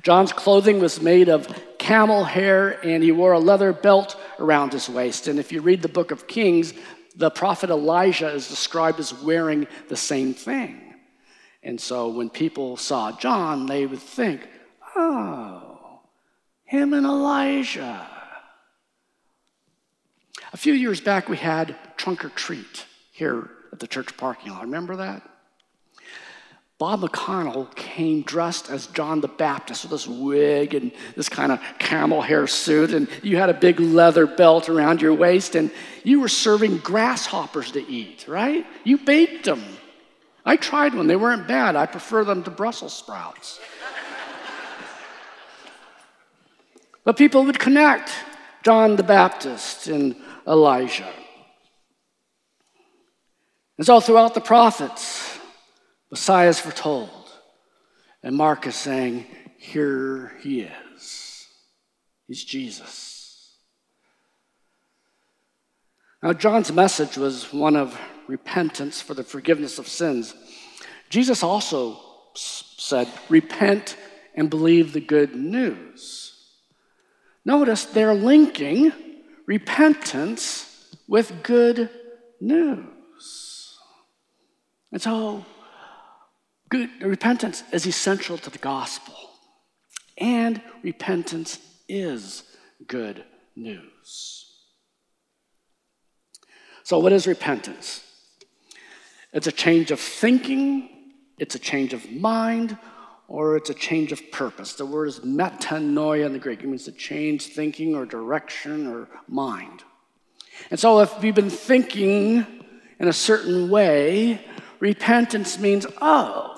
John's 0.01 0.33
clothing 0.33 0.79
was 0.79 1.03
made 1.03 1.29
of 1.29 1.49
camel 1.77 2.23
hair, 2.23 2.79
and 2.87 3.03
he 3.03 3.11
wore 3.11 3.33
a 3.33 3.41
leather 3.41 3.73
belt 3.73 4.17
around 4.39 4.75
his 4.75 4.89
waist. 4.89 5.27
And 5.27 5.41
if 5.41 5.51
you 5.51 5.61
read 5.61 5.83
the 5.83 5.89
book 5.89 6.13
of 6.13 6.29
Kings, 6.29 6.73
the 7.17 7.31
prophet 7.31 7.71
Elijah 7.71 8.31
is 8.31 8.49
described 8.49 9.01
as 9.01 9.13
wearing 9.13 9.67
the 9.89 9.97
same 9.97 10.35
thing. 10.35 10.95
And 11.65 11.81
so 11.81 12.11
when 12.11 12.31
people 12.31 12.77
saw 12.77 13.11
John, 13.11 13.67
they 13.67 13.87
would 13.87 13.99
think, 13.99 14.51
Oh, 14.99 16.01
him 16.65 16.95
and 16.95 17.05
Elijah. 17.05 18.07
A 20.53 20.57
few 20.57 20.73
years 20.73 21.01
back, 21.01 21.29
we 21.29 21.37
had 21.37 21.77
trunk 21.97 22.25
or 22.25 22.31
treat 22.31 22.87
here 23.13 23.51
at 23.73 23.79
the 23.79 23.87
church 23.87 24.17
parking 24.17 24.53
lot. 24.53 24.63
Remember 24.63 24.97
that? 24.97 25.23
Bob 26.79 27.01
McConnell 27.01 27.75
came 27.75 28.21
dressed 28.23 28.71
as 28.71 28.87
John 28.89 29.21
the 29.21 29.29
Baptist 29.29 29.85
with 29.85 29.91
this 29.93 30.07
wig 30.07 30.75
and 30.75 30.93
this 31.15 31.29
kind 31.29 31.51
of 31.51 31.61
camel 31.79 32.21
hair 32.21 32.47
suit, 32.47 32.93
and 32.93 33.09
you 33.23 33.39
had 33.39 33.49
a 33.49 33.55
big 33.55 33.81
leather 33.81 34.27
belt 34.27 34.69
around 34.69 35.01
your 35.01 35.15
waist, 35.15 35.55
and 35.55 35.71
you 36.05 36.21
were 36.21 36.29
serving 36.29 36.79
grasshoppers 36.79 37.73
to 37.73 37.87
eat, 37.87 38.27
right? 38.29 38.67
You 38.85 38.99
baked 38.99 39.45
them. 39.45 39.63
I 40.45 40.57
tried 40.57 40.95
one, 40.95 41.07
they 41.07 41.17
weren't 41.17 41.49
bad. 41.49 41.77
I 41.77 41.87
prefer 41.87 42.25
them 42.25 42.43
to 42.45 42.51
Brussels 42.51 42.95
sprouts. 42.95 43.59
But 47.07 47.17
people 47.17 47.45
would 47.45 47.61
connect 47.61 48.11
John 48.65 48.97
the 48.97 49.05
Baptist 49.05 49.87
and 49.87 50.17
Elijah. 50.45 51.09
And 53.79 53.87
so 53.87 54.01
throughout 54.01 54.35
the 54.35 54.41
prophets, 54.41 55.39
Messiah 56.11 56.49
is 56.49 56.59
foretold. 56.59 57.11
And 58.25 58.35
Mark 58.35 58.67
is 58.67 58.75
saying, 58.75 59.25
Here 59.57 60.33
he 60.41 60.69
is. 60.97 61.47
He's 62.27 62.43
Jesus. 62.43 63.55
Now, 66.25 66.33
John's 66.33 66.73
message 66.73 67.17
was 67.17 67.53
one 67.53 67.77
of 67.77 67.97
repentance 68.27 69.01
for 69.01 69.15
the 69.15 69.23
forgiveness 69.23 69.79
of 69.79 69.87
sins. 69.87 70.35
Jesus 71.09 71.45
also 71.45 72.01
said, 72.35 73.07
Repent 73.29 73.97
and 74.35 74.51
believe 74.51 74.93
the 74.93 75.01
good 75.01 75.37
news. 75.37 76.26
Notice 77.47 77.85
they're 77.85 78.13
linking 78.13 78.93
repentance 79.47 80.91
with 81.07 81.45
good 81.45 81.89
news. 82.41 83.79
And 84.91 85.01
so, 85.01 85.47
good 86.69 86.91
repentance 87.01 87.63
is 87.71 87.87
essential 87.87 88.37
to 88.37 88.51
the 88.51 88.59
gospel. 88.59 89.15
And 90.19 90.61
repentance 90.83 91.61
is 91.89 92.43
good 92.89 93.25
news. 93.55 94.45
So, 96.83 96.99
what 96.99 97.13
is 97.13 97.29
repentance? 97.29 98.03
It's 99.33 99.47
a 99.47 99.53
change 99.53 99.93
of 99.93 100.01
thinking, 100.01 100.89
it's 101.39 101.55
a 101.55 101.61
change 101.61 101.93
of 101.93 102.11
mind, 102.11 102.77
or 103.29 103.57
it's 103.57 103.71
a 103.71 103.75
change 103.75 104.13
of 104.13 104.31
purpose. 104.31 104.75
The 104.75 104.87
word 104.87 105.09
is 105.09 105.21
metanoia 105.21 106.27
in 106.27 106.33
the 106.33 106.39
Greek. 106.39 106.63
It 106.63 106.67
means 106.67 106.85
to 106.85 106.93
change 106.93 107.49
thinking 107.49 107.95
or 107.95 108.07
direction 108.07 108.87
or 108.87 109.09
mind. 109.29 109.83
And 110.71 110.79
so 110.79 111.01
if 111.01 111.21
we've 111.21 111.35
been 111.35 111.51
thinking 111.51 112.47
in 112.99 113.09
a 113.09 113.13
certain 113.13 113.69
way, 113.69 114.45
repentance 114.81 115.59
means, 115.59 115.87
oh, 116.01 116.53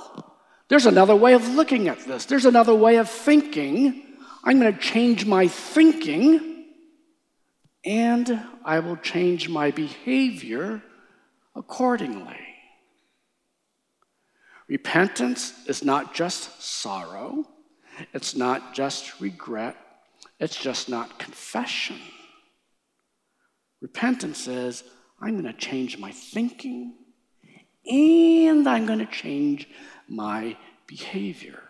there's 0.69 0.87
another 0.87 1.17
way 1.17 1.35
of 1.35 1.49
looking 1.49 1.89
at 1.89 2.01
this. 2.01 2.27
There's 2.27 2.45
another 2.45 2.75
way 2.75 2.97
of 2.97 3.09
thinking. 3.09 4.05
I'm 4.45 4.61
going 4.61 4.73
to 4.73 4.79
change 4.79 5.25
my 5.27 5.49
thinking 5.49 6.67
and 7.85 8.43
I 8.65 8.81
will 8.81 8.97
change 8.97 9.49
my 9.49 9.71
behavior 9.71 10.83
accordingly. 11.57 12.48
Repentance 14.69 15.55
is 15.67 15.83
not 15.83 16.15
just 16.15 16.63
sorrow, 16.63 17.47
it's 18.13 18.37
not 18.37 18.75
just 18.75 19.21
regret, 19.21 19.77
it's 20.39 20.57
just 20.57 20.89
not 20.89 21.19
confession. 21.19 21.99
Repentance 23.81 24.47
is 24.47 24.85
I'm 25.21 25.41
going 25.41 25.53
to 25.53 25.59
change 25.59 25.99
my 25.99 26.13
thinking 26.13 26.95
and 27.87 28.69
I'm 28.69 28.87
going 28.87 28.99
to 28.99 29.07
change 29.07 29.69
my 30.09 30.57
behavior. 30.87 31.63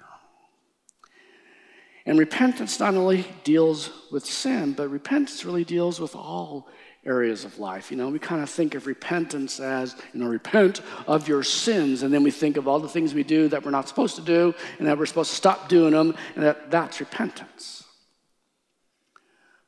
And 2.04 2.18
repentance 2.18 2.80
not 2.80 2.94
only 2.94 3.26
deals 3.44 3.90
with 4.10 4.24
sin, 4.24 4.72
but 4.72 4.88
repentance 4.88 5.44
really 5.44 5.64
deals 5.64 6.00
with 6.00 6.16
all 6.16 6.68
areas 7.04 7.44
of 7.44 7.58
life. 7.58 7.90
You 7.90 7.96
know, 7.96 8.08
we 8.08 8.18
kind 8.18 8.42
of 8.42 8.50
think 8.50 8.74
of 8.74 8.86
repentance 8.86 9.60
as, 9.60 9.96
you 10.12 10.20
know, 10.20 10.28
repent 10.28 10.80
of 11.06 11.28
your 11.28 11.42
sins, 11.42 12.02
and 12.02 12.12
then 12.12 12.22
we 12.22 12.30
think 12.30 12.56
of 12.56 12.68
all 12.68 12.80
the 12.80 12.88
things 12.88 13.14
we 13.14 13.22
do 13.22 13.48
that 13.48 13.64
we're 13.64 13.70
not 13.70 13.88
supposed 13.88 14.16
to 14.16 14.22
do, 14.22 14.54
and 14.78 14.86
that 14.86 14.98
we're 14.98 15.06
supposed 15.06 15.30
to 15.30 15.36
stop 15.36 15.68
doing 15.68 15.92
them, 15.92 16.14
and 16.34 16.44
that 16.44 16.70
that's 16.70 17.00
repentance. 17.00 17.84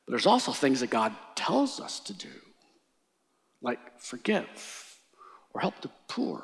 But 0.07 0.13
there's 0.13 0.27
also 0.27 0.53
things 0.53 0.81
that 0.81 0.91
God 0.91 1.15
tells 1.35 1.81
us 1.81 2.01
to 2.01 2.13
do, 2.13 2.29
like 3.63 3.79
forgive, 3.99 4.99
or 5.55 5.61
help 5.61 5.81
the 5.81 5.91
poor, 6.09 6.43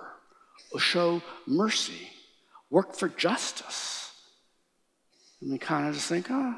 or 0.72 0.80
show 0.80 1.22
mercy, 1.46 2.10
work 2.70 2.96
for 2.96 3.08
justice. 3.08 4.12
And 5.40 5.52
we 5.52 5.58
kind 5.58 5.88
of 5.88 5.94
just 5.94 6.08
think, 6.08 6.28
oh, 6.30 6.56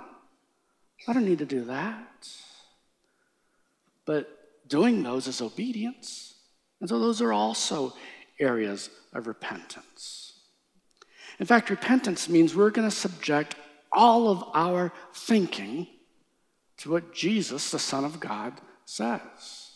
I 1.06 1.12
don't 1.12 1.24
need 1.24 1.38
to 1.38 1.46
do 1.46 1.64
that. 1.64 2.28
But 4.08 4.66
doing 4.66 5.02
those 5.02 5.26
is 5.26 5.42
obedience. 5.42 6.32
And 6.80 6.88
so 6.88 6.98
those 6.98 7.20
are 7.20 7.30
also 7.30 7.92
areas 8.40 8.88
of 9.12 9.26
repentance. 9.26 10.32
In 11.38 11.44
fact, 11.44 11.68
repentance 11.68 12.26
means 12.26 12.56
we're 12.56 12.70
going 12.70 12.88
to 12.88 12.96
subject 12.96 13.54
all 13.92 14.30
of 14.30 14.42
our 14.54 14.94
thinking 15.12 15.88
to 16.78 16.90
what 16.90 17.12
Jesus, 17.12 17.70
the 17.70 17.78
Son 17.78 18.02
of 18.02 18.18
God, 18.18 18.58
says. 18.86 19.72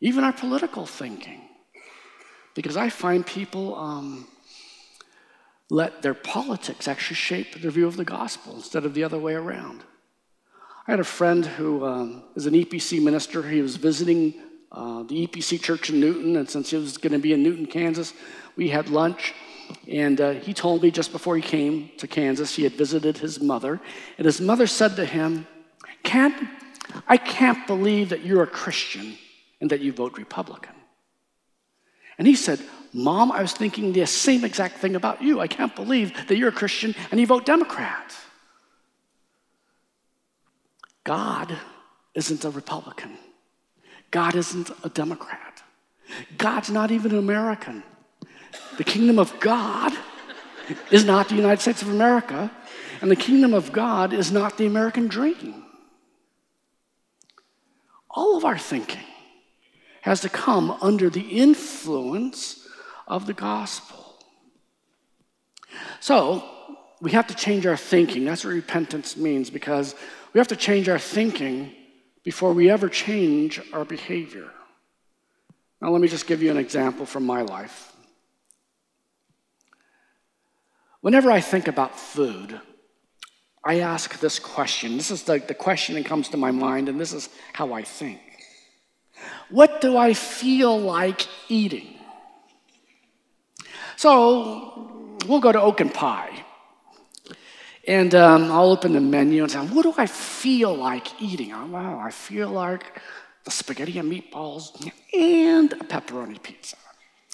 Even 0.00 0.24
our 0.24 0.32
political 0.32 0.86
thinking. 0.86 1.42
Because 2.54 2.78
I 2.78 2.88
find 2.88 3.26
people 3.26 3.76
um, 3.76 4.28
let 5.68 6.00
their 6.00 6.14
politics 6.14 6.88
actually 6.88 7.16
shape 7.16 7.60
their 7.60 7.70
view 7.70 7.86
of 7.86 7.98
the 7.98 8.04
gospel 8.06 8.54
instead 8.54 8.86
of 8.86 8.94
the 8.94 9.04
other 9.04 9.18
way 9.18 9.34
around. 9.34 9.84
I 10.86 10.92
had 10.92 11.00
a 11.00 11.04
friend 11.04 11.44
who 11.44 11.84
um, 11.84 12.22
is 12.36 12.46
an 12.46 12.54
EPC 12.54 13.02
minister. 13.02 13.42
He 13.42 13.60
was 13.60 13.74
visiting 13.74 14.34
uh, 14.70 15.02
the 15.02 15.26
EPC 15.26 15.60
church 15.60 15.90
in 15.90 15.98
Newton. 15.98 16.36
And 16.36 16.48
since 16.48 16.70
he 16.70 16.76
was 16.76 16.96
going 16.96 17.12
to 17.12 17.18
be 17.18 17.32
in 17.32 17.42
Newton, 17.42 17.66
Kansas, 17.66 18.14
we 18.54 18.68
had 18.68 18.88
lunch. 18.88 19.34
And 19.88 20.20
uh, 20.20 20.30
he 20.34 20.54
told 20.54 20.84
me 20.84 20.92
just 20.92 21.10
before 21.10 21.34
he 21.34 21.42
came 21.42 21.90
to 21.98 22.06
Kansas, 22.06 22.54
he 22.54 22.62
had 22.62 22.74
visited 22.74 23.18
his 23.18 23.40
mother. 23.40 23.80
And 24.16 24.26
his 24.26 24.40
mother 24.40 24.68
said 24.68 24.94
to 24.94 25.04
him, 25.04 25.48
Ken, 26.04 26.48
I 27.08 27.16
can't 27.16 27.66
believe 27.66 28.10
that 28.10 28.24
you're 28.24 28.44
a 28.44 28.46
Christian 28.46 29.18
and 29.60 29.70
that 29.70 29.80
you 29.80 29.92
vote 29.92 30.16
Republican. 30.16 30.74
And 32.16 32.28
he 32.28 32.36
said, 32.36 32.60
Mom, 32.92 33.32
I 33.32 33.42
was 33.42 33.52
thinking 33.52 33.92
the 33.92 34.06
same 34.06 34.44
exact 34.44 34.78
thing 34.78 34.94
about 34.94 35.20
you. 35.20 35.40
I 35.40 35.48
can't 35.48 35.74
believe 35.74 36.28
that 36.28 36.36
you're 36.36 36.50
a 36.50 36.52
Christian 36.52 36.94
and 37.10 37.18
you 37.18 37.26
vote 37.26 37.44
Democrat. 37.44 38.14
God 41.06 41.56
isn't 42.14 42.44
a 42.44 42.50
Republican. 42.50 43.16
God 44.10 44.34
isn't 44.34 44.72
a 44.82 44.88
Democrat. 44.88 45.62
God's 46.36 46.68
not 46.68 46.90
even 46.90 47.12
an 47.12 47.18
American. 47.18 47.84
The 48.76 48.82
kingdom 48.82 49.20
of 49.20 49.38
God 49.38 49.92
is 50.90 51.04
not 51.04 51.28
the 51.28 51.36
United 51.36 51.60
States 51.60 51.80
of 51.80 51.90
America, 51.90 52.50
and 53.00 53.08
the 53.08 53.14
kingdom 53.14 53.54
of 53.54 53.70
God 53.70 54.12
is 54.12 54.32
not 54.32 54.58
the 54.58 54.66
American 54.66 55.06
dream. 55.06 55.62
All 58.10 58.36
of 58.36 58.44
our 58.44 58.58
thinking 58.58 59.06
has 60.00 60.22
to 60.22 60.28
come 60.28 60.72
under 60.80 61.08
the 61.08 61.20
influence 61.20 62.66
of 63.06 63.26
the 63.26 63.32
gospel. 63.32 64.18
So, 66.00 66.55
we 67.00 67.12
have 67.12 67.26
to 67.26 67.34
change 67.34 67.66
our 67.66 67.76
thinking. 67.76 68.24
That's 68.24 68.44
what 68.44 68.54
repentance 68.54 69.16
means 69.16 69.50
because 69.50 69.94
we 70.32 70.38
have 70.38 70.48
to 70.48 70.56
change 70.56 70.88
our 70.88 70.98
thinking 70.98 71.72
before 72.24 72.52
we 72.52 72.70
ever 72.70 72.88
change 72.88 73.60
our 73.72 73.84
behavior. 73.84 74.50
Now, 75.80 75.90
let 75.90 76.00
me 76.00 76.08
just 76.08 76.26
give 76.26 76.42
you 76.42 76.50
an 76.50 76.56
example 76.56 77.04
from 77.04 77.26
my 77.26 77.42
life. 77.42 77.92
Whenever 81.02 81.30
I 81.30 81.40
think 81.40 81.68
about 81.68 81.98
food, 81.98 82.60
I 83.64 83.80
ask 83.80 84.18
this 84.18 84.38
question. 84.38 84.96
This 84.96 85.10
is 85.10 85.24
the, 85.24 85.38
the 85.38 85.54
question 85.54 85.96
that 85.96 86.06
comes 86.06 86.30
to 86.30 86.36
my 86.36 86.50
mind, 86.50 86.88
and 86.88 86.98
this 86.98 87.12
is 87.12 87.28
how 87.52 87.74
I 87.74 87.82
think. 87.82 88.20
What 89.50 89.80
do 89.80 89.96
I 89.96 90.14
feel 90.14 90.78
like 90.78 91.26
eating? 91.48 91.98
So 93.96 95.18
we'll 95.26 95.40
go 95.40 95.52
to 95.52 95.60
Oak 95.60 95.80
and 95.80 95.92
Pie. 95.92 96.45
And 97.86 98.14
um, 98.14 98.50
I'll 98.50 98.70
open 98.72 98.92
the 98.92 99.00
menu 99.00 99.42
and 99.42 99.50
say, 99.50 99.58
What 99.58 99.82
do 99.82 99.94
I 99.96 100.06
feel 100.06 100.74
like 100.74 101.20
eating? 101.22 101.52
Oh, 101.52 101.66
wow, 101.66 101.98
I 101.98 102.10
feel 102.10 102.48
like 102.48 103.00
the 103.44 103.50
spaghetti 103.50 103.98
and 103.98 104.10
meatballs 104.10 104.90
and 105.14 105.72
a 105.72 105.84
pepperoni 105.84 106.42
pizza. 106.42 106.76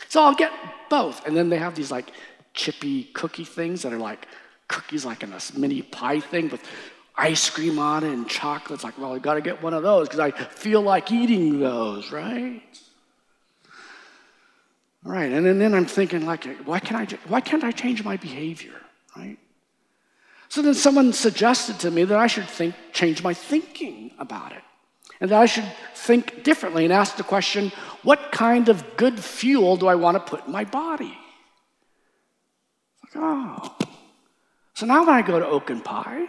So 0.09 0.23
I'll 0.23 0.35
get 0.35 0.53
both. 0.91 1.27
And 1.27 1.35
then 1.35 1.49
they 1.49 1.57
have 1.57 1.75
these 1.75 1.91
like 1.91 2.13
chippy 2.53 3.05
cookie 3.05 3.45
things 3.45 3.83
that 3.83 3.93
are 3.93 3.99
like 3.99 4.27
cookies, 4.69 5.07
like 5.07 5.23
in 5.23 5.33
a 5.33 5.41
mini 5.57 5.81
pie 5.81 6.21
thing 6.21 6.51
with 6.51 6.63
ice 7.17 7.49
cream 7.49 7.79
on 7.79 8.05
it 8.05 8.13
and 8.13 8.29
chocolate. 8.29 8.77
It's 8.77 8.85
like, 8.85 8.99
well, 8.99 9.15
I 9.15 9.19
got 9.19 9.35
to 9.35 9.41
get 9.41 9.63
one 9.63 9.73
of 9.73 9.83
those 9.83 10.09
because 10.09 10.21
I 10.21 10.31
feel 10.33 10.83
like 10.83 11.11
eating 11.11 11.61
those, 11.61 12.13
right? 12.13 12.63
All 15.05 15.13
right, 15.13 15.33
and 15.33 15.45
then, 15.45 15.59
then 15.59 15.75
I'm 15.75 15.87
thinking, 15.87 16.25
like, 16.27 16.45
why 16.65 16.79
can't, 16.79 17.13
I, 17.13 17.17
why 17.27 17.41
can't 17.41 17.65
I 17.65 17.73
change 17.73 18.05
my 18.05 18.17
behavior, 18.17 18.81
right? 19.17 19.37
So 20.53 20.61
then 20.61 20.75
someone 20.75 21.15
suggested 21.15 21.81
to 21.81 21.91
me 21.91 22.05
that 22.05 22.19
I 22.19 22.27
should 22.27 22.47
think, 22.47 22.75
change 22.93 23.23
my 23.23 23.33
thinking 23.33 24.11
about 24.19 24.53
it. 24.53 24.61
And 25.19 25.31
that 25.31 25.41
I 25.41 25.47
should 25.47 25.65
think 25.95 26.45
differently 26.45 26.85
and 26.85 26.93
ask 26.93 27.17
the 27.17 27.23
question, 27.23 27.73
what 28.03 28.31
kind 28.33 28.69
of 28.69 28.99
good 28.99 29.19
fuel 29.19 29.79
do 29.79 29.87
I 29.87 29.95
want 29.95 30.19
to 30.19 30.21
put 30.21 30.45
in 30.45 30.53
my 30.53 30.65
body? 30.65 31.17
Like, 33.03 33.13
oh. 33.17 33.79
So 34.75 34.85
now 34.85 35.07
when 35.07 35.15
I 35.15 35.23
go 35.23 35.41
to 35.41 35.47
Oak 35.47 35.71
and 35.71 35.83
Pie, 35.83 36.27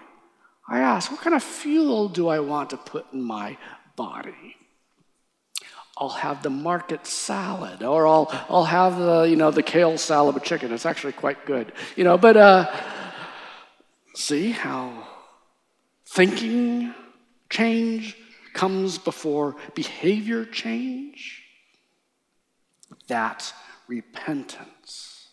I 0.69 0.80
ask, 0.80 1.12
what 1.12 1.19
kind 1.19 1.36
of 1.36 1.43
fuel 1.43 2.08
do 2.08 2.30
I 2.30 2.39
want 2.39 2.69
to 2.69 2.78
put 2.78 3.12
in 3.12 3.21
my 3.21 3.58
body? 3.97 4.56
I'll 5.97 6.08
have 6.08 6.41
the 6.43 6.50
market 6.50 7.06
salad, 7.06 7.84
or 7.84 8.08
I'll, 8.08 8.30
I'll 8.50 8.63
have 8.63 8.97
the, 8.97 9.24
you 9.24 9.36
know, 9.36 9.52
the 9.52 9.63
kale 9.63 9.97
salad 9.97 10.34
with 10.34 10.45
chicken. 10.45 10.71
It's 10.71 10.86
actually 10.86 11.12
quite 11.12 11.45
good, 11.45 11.74
you 11.97 12.06
know, 12.06 12.17
but 12.17 12.38
uh, 12.38 12.71
see 14.13 14.52
how 14.52 15.08
thinking 16.06 16.93
change 17.49 18.15
comes 18.54 18.97
before 18.97 19.56
behavior 19.76 20.45
change? 20.45 21.43
That's 23.08 23.54
repentance. 23.88 25.28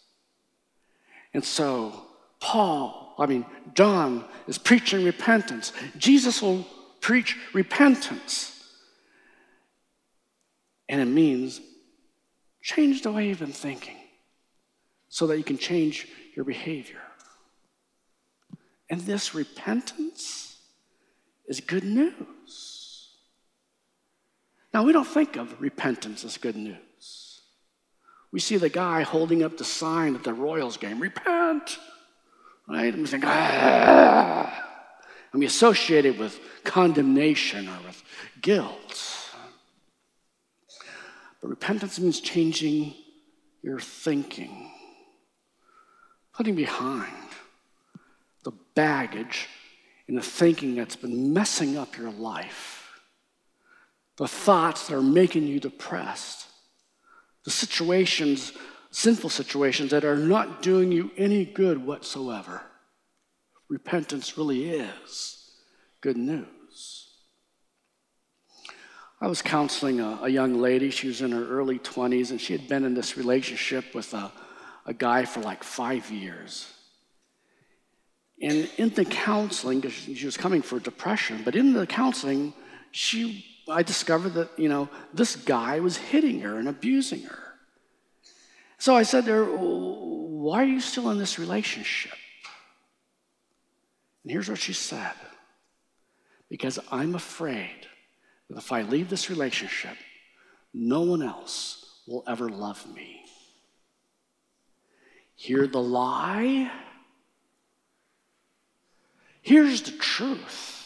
And 1.32 1.44
so, 1.44 2.06
Paul, 2.40 3.14
I 3.18 3.26
mean, 3.26 3.44
John 3.74 4.24
is 4.48 4.58
preaching 4.58 5.04
repentance. 5.04 5.72
Jesus 5.96 6.42
will 6.42 6.66
preach 7.00 7.36
repentance. 7.52 8.56
And 10.88 11.00
it 11.00 11.06
means 11.06 11.60
change 12.62 13.02
the 13.02 13.12
way 13.12 13.28
you've 13.28 13.38
been 13.38 13.52
thinking 13.52 13.96
so 15.08 15.26
that 15.28 15.38
you 15.38 15.44
can 15.44 15.58
change 15.58 16.08
your 16.34 16.44
behavior. 16.44 17.00
And 18.90 19.00
this 19.02 19.34
repentance 19.36 20.58
is 21.46 21.60
good 21.60 21.84
news. 21.84 23.08
Now, 24.74 24.82
we 24.82 24.92
don't 24.92 25.06
think 25.06 25.36
of 25.36 25.60
repentance 25.60 26.24
as 26.24 26.36
good 26.36 26.56
news. 26.56 27.40
We 28.32 28.40
see 28.40 28.56
the 28.56 28.68
guy 28.68 29.02
holding 29.02 29.42
up 29.42 29.56
the 29.56 29.64
sign 29.64 30.14
at 30.16 30.24
the 30.24 30.34
Royals 30.34 30.76
game 30.76 31.00
repent, 31.00 31.78
right? 32.68 32.92
And 32.92 33.02
we 33.02 33.08
think, 33.08 33.24
ah. 33.26 34.66
And 35.32 35.40
we 35.40 35.46
associate 35.46 36.04
it 36.04 36.18
with 36.18 36.40
condemnation 36.64 37.68
or 37.68 37.78
with 37.86 38.02
guilt. 38.42 39.30
But 41.40 41.48
repentance 41.48 41.98
means 42.00 42.20
changing 42.20 42.94
your 43.62 43.80
thinking, 43.80 44.70
putting 46.34 46.54
behind 46.56 47.29
baggage 48.74 49.48
and 50.08 50.16
the 50.16 50.22
thinking 50.22 50.74
that's 50.74 50.96
been 50.96 51.32
messing 51.32 51.76
up 51.76 51.96
your 51.96 52.10
life, 52.10 52.90
the 54.16 54.28
thoughts 54.28 54.88
that 54.88 54.96
are 54.96 55.02
making 55.02 55.46
you 55.46 55.60
depressed, 55.60 56.48
the 57.44 57.50
situations, 57.50 58.52
sinful 58.90 59.30
situations 59.30 59.90
that 59.92 60.04
are 60.04 60.16
not 60.16 60.62
doing 60.62 60.90
you 60.92 61.10
any 61.16 61.44
good 61.44 61.86
whatsoever. 61.86 62.62
Repentance 63.68 64.36
really 64.36 64.70
is 64.70 65.52
good 66.00 66.16
news. 66.16 67.08
I 69.20 69.26
was 69.26 69.42
counseling 69.42 70.00
a, 70.00 70.20
a, 70.22 70.28
young 70.28 70.60
lady. 70.60 70.90
She 70.90 71.06
was 71.06 71.20
in 71.20 71.32
her 71.32 71.46
early 71.46 71.78
20s, 71.78 72.30
and 72.30 72.40
she 72.40 72.54
had 72.54 72.68
been 72.68 72.84
in 72.84 72.94
this 72.94 73.18
relationship 73.18 73.94
with 73.94 74.14
a, 74.14 74.32
a 74.86 74.94
guy 74.94 75.26
for 75.26 75.40
like 75.40 75.62
five 75.62 76.10
years. 76.10 76.72
And 78.40 78.70
in 78.78 78.88
the 78.90 79.04
counseling, 79.04 79.86
she 79.88 80.24
was 80.24 80.36
coming 80.36 80.62
for 80.62 80.80
depression, 80.80 81.42
but 81.44 81.54
in 81.54 81.74
the 81.74 81.86
counseling, 81.86 82.54
she, 82.90 83.44
I 83.68 83.82
discovered 83.82 84.30
that, 84.30 84.58
you 84.58 84.68
know, 84.68 84.88
this 85.12 85.36
guy 85.36 85.80
was 85.80 85.98
hitting 85.98 86.40
her 86.40 86.58
and 86.58 86.68
abusing 86.68 87.22
her. 87.22 87.38
So 88.78 88.96
I 88.96 89.02
said 89.02 89.26
to 89.26 89.32
her, 89.32 89.44
Why 89.44 90.62
are 90.62 90.66
you 90.66 90.80
still 90.80 91.10
in 91.10 91.18
this 91.18 91.38
relationship? 91.38 92.16
And 94.24 94.32
here's 94.32 94.48
what 94.48 94.58
she 94.58 94.72
said 94.72 95.12
Because 96.48 96.78
I'm 96.90 97.14
afraid 97.14 97.86
that 98.48 98.56
if 98.56 98.72
I 98.72 98.82
leave 98.82 99.10
this 99.10 99.28
relationship, 99.28 99.96
no 100.72 101.02
one 101.02 101.22
else 101.22 102.00
will 102.06 102.24
ever 102.26 102.48
love 102.48 102.86
me. 102.94 103.22
Hear 105.34 105.66
the 105.66 105.82
lie? 105.82 106.70
Here's 109.42 109.82
the 109.82 109.92
truth. 109.92 110.84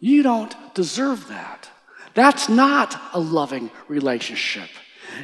You 0.00 0.22
don't 0.22 0.54
deserve 0.74 1.28
that. 1.28 1.70
That's 2.14 2.48
not 2.48 3.00
a 3.12 3.20
loving 3.20 3.70
relationship. 3.88 4.68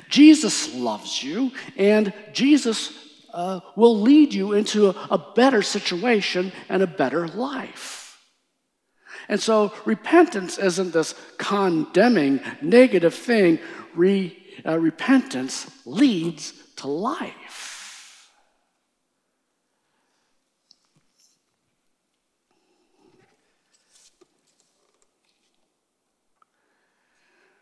Jesus 0.08 0.74
loves 0.74 1.22
you, 1.22 1.52
and 1.76 2.12
Jesus 2.32 2.92
uh, 3.32 3.60
will 3.76 4.00
lead 4.00 4.32
you 4.32 4.52
into 4.52 4.88
a, 4.88 5.08
a 5.10 5.32
better 5.34 5.62
situation 5.62 6.52
and 6.68 6.82
a 6.82 6.86
better 6.86 7.28
life. 7.28 8.18
And 9.28 9.40
so 9.40 9.72
repentance 9.84 10.58
isn't 10.58 10.92
this 10.92 11.14
condemning, 11.36 12.40
negative 12.62 13.14
thing. 13.14 13.58
Re, 13.94 14.36
uh, 14.64 14.78
repentance 14.78 15.70
leads 15.84 16.52
to 16.76 16.88
life. 16.88 17.77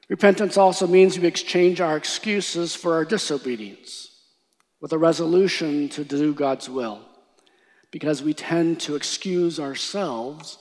Repentance 0.09 0.57
also 0.57 0.87
means 0.87 1.19
we 1.19 1.27
exchange 1.27 1.81
our 1.81 1.97
excuses 1.97 2.75
for 2.75 2.95
our 2.95 3.05
disobedience 3.05 4.09
with 4.81 4.93
a 4.93 4.99
resolution 4.99 5.89
to 5.89 6.05
do 6.05 6.33
God's 6.33 6.69
will 6.69 7.01
because 7.91 8.23
we 8.23 8.33
tend 8.33 8.79
to 8.81 8.95
excuse 8.95 9.59
ourselves 9.59 10.59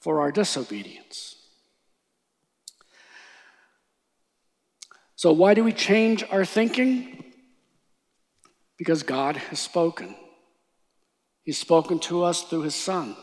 for 0.00 0.20
our 0.20 0.32
disobedience. 0.32 1.36
So, 5.14 5.32
why 5.32 5.54
do 5.54 5.62
we 5.62 5.72
change 5.72 6.24
our 6.30 6.44
thinking? 6.44 7.24
Because 8.76 9.02
God 9.02 9.36
has 9.36 9.58
spoken. 9.58 10.14
He's 11.42 11.58
spoken 11.58 11.98
to 12.00 12.22
us 12.22 12.42
through 12.42 12.62
His 12.62 12.74
Son. 12.74 13.16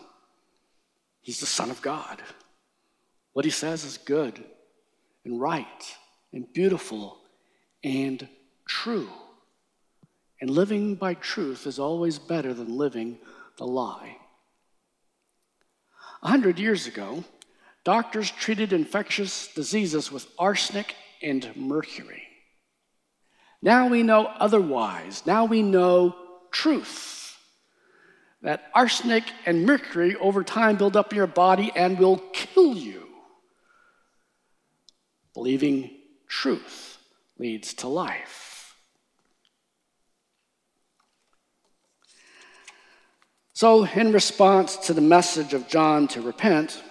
He's 1.22 1.40
the 1.40 1.46
Son 1.46 1.70
of 1.72 1.82
God. 1.82 2.22
What 3.34 3.46
He 3.46 3.52
says 3.52 3.84
is 3.84 3.98
good 3.98 4.44
and 5.26 5.42
right 5.42 5.98
and 6.32 6.52
beautiful 6.54 7.18
and 7.84 8.28
true. 8.68 9.10
And 10.40 10.50
living 10.50 10.96
by 10.96 11.16
truth 11.16 11.66
is 11.66 11.80
always 11.80 12.20
better 12.20 12.54
than 12.54 12.78
living 12.78 13.18
the 13.58 13.66
lie. 13.66 14.18
A 16.22 16.28
hundred 16.28 16.60
years 16.60 16.88
ago, 16.88 17.24
doctors 17.84 18.32
treated 18.32 18.74
infectious 18.74 19.54
diseases 19.54 20.12
with 20.12 20.28
arsenic 20.38 20.96
and 21.22 21.56
mercury. 21.56 22.24
Now 23.62 23.88
we 23.88 24.04
know 24.04 24.26
otherwise. 24.26 25.24
Now 25.26 25.46
we 25.46 25.62
know 25.62 26.16
truth. 26.52 27.38
That 28.42 28.70
arsenic 28.76 29.24
and 29.46 29.66
mercury 29.66 30.16
over 30.18 30.44
time 30.44 30.76
build 30.76 30.96
up 30.96 31.12
in 31.12 31.18
your 31.18 31.28
body 31.28 31.72
and 31.76 31.98
will 31.98 32.18
kill 32.34 32.76
you. 32.76 33.05
Believing 35.36 35.92
truth 36.28 36.98
leads 37.38 37.76
to 37.76 37.88
life. 37.88 38.76
So, 43.54 43.86
in 43.86 44.12
response 44.12 44.76
to 44.88 44.94
the 44.94 45.02
message 45.02 45.54
of 45.54 45.68
John 45.68 46.08
to 46.10 46.22
repent, 46.22 46.82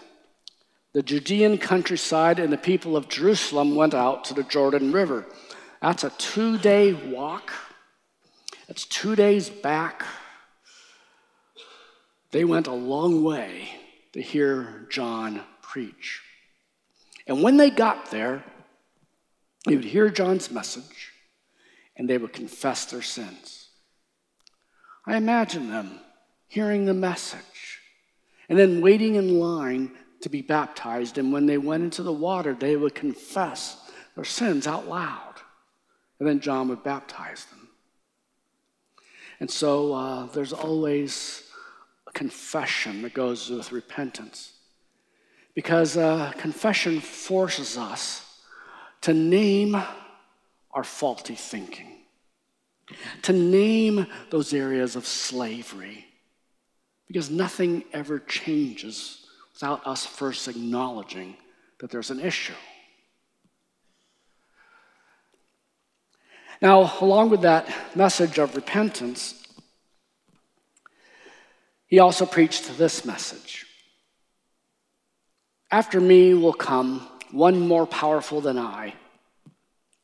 the 0.92 1.02
Judean 1.02 1.58
countryside 1.58 2.38
and 2.38 2.52
the 2.52 2.58
people 2.58 2.96
of 2.96 3.08
Jerusalem 3.08 3.74
went 3.74 3.94
out 3.94 4.24
to 4.26 4.34
the 4.34 4.44
Jordan 4.44 4.92
River. 4.92 5.26
That's 5.82 6.04
a 6.04 6.10
two 6.10 6.56
day 6.58 6.92
walk, 6.92 7.52
that's 8.68 8.84
two 8.84 9.16
days 9.16 9.50
back. 9.50 10.04
They 12.30 12.44
went 12.44 12.66
a 12.66 12.72
long 12.72 13.24
way 13.24 13.68
to 14.12 14.22
hear 14.22 14.86
John 14.90 15.42
preach. 15.62 16.22
And 17.26 17.42
when 17.42 17.56
they 17.56 17.70
got 17.70 18.10
there, 18.10 18.44
they 19.66 19.76
would 19.76 19.84
hear 19.84 20.10
John's 20.10 20.50
message 20.50 21.12
and 21.96 22.08
they 22.08 22.18
would 22.18 22.32
confess 22.32 22.84
their 22.86 23.02
sins. 23.02 23.68
I 25.06 25.16
imagine 25.16 25.70
them 25.70 26.00
hearing 26.48 26.84
the 26.84 26.94
message 26.94 27.80
and 28.48 28.58
then 28.58 28.80
waiting 28.80 29.14
in 29.14 29.38
line 29.38 29.92
to 30.20 30.28
be 30.28 30.42
baptized. 30.42 31.18
And 31.18 31.32
when 31.32 31.46
they 31.46 31.58
went 31.58 31.84
into 31.84 32.02
the 32.02 32.12
water, 32.12 32.54
they 32.54 32.76
would 32.76 32.94
confess 32.94 33.90
their 34.14 34.24
sins 34.24 34.66
out 34.66 34.88
loud. 34.88 35.34
And 36.18 36.28
then 36.28 36.40
John 36.40 36.68
would 36.68 36.82
baptize 36.82 37.44
them. 37.46 37.68
And 39.40 39.50
so 39.50 39.92
uh, 39.92 40.26
there's 40.26 40.52
always 40.52 41.42
a 42.06 42.12
confession 42.12 43.02
that 43.02 43.14
goes 43.14 43.50
with 43.50 43.72
repentance. 43.72 44.53
Because 45.54 45.96
uh, 45.96 46.32
confession 46.36 47.00
forces 47.00 47.78
us 47.78 48.40
to 49.02 49.14
name 49.14 49.76
our 50.72 50.84
faulty 50.84 51.34
thinking, 51.34 51.98
to 53.22 53.32
name 53.32 54.06
those 54.30 54.52
areas 54.52 54.96
of 54.96 55.06
slavery. 55.06 56.06
Because 57.06 57.30
nothing 57.30 57.84
ever 57.92 58.18
changes 58.18 59.26
without 59.52 59.86
us 59.86 60.04
first 60.04 60.48
acknowledging 60.48 61.36
that 61.78 61.90
there's 61.90 62.10
an 62.10 62.18
issue. 62.18 62.54
Now, 66.60 66.92
along 67.00 67.30
with 67.30 67.42
that 67.42 67.68
message 67.94 68.38
of 68.38 68.56
repentance, 68.56 69.46
he 71.86 71.98
also 71.98 72.26
preached 72.26 72.78
this 72.78 73.04
message 73.04 73.63
After 75.74 76.00
me 76.00 76.34
will 76.34 76.52
come 76.52 77.04
one 77.32 77.58
more 77.58 77.84
powerful 77.84 78.40
than 78.40 78.56
I, 78.56 78.94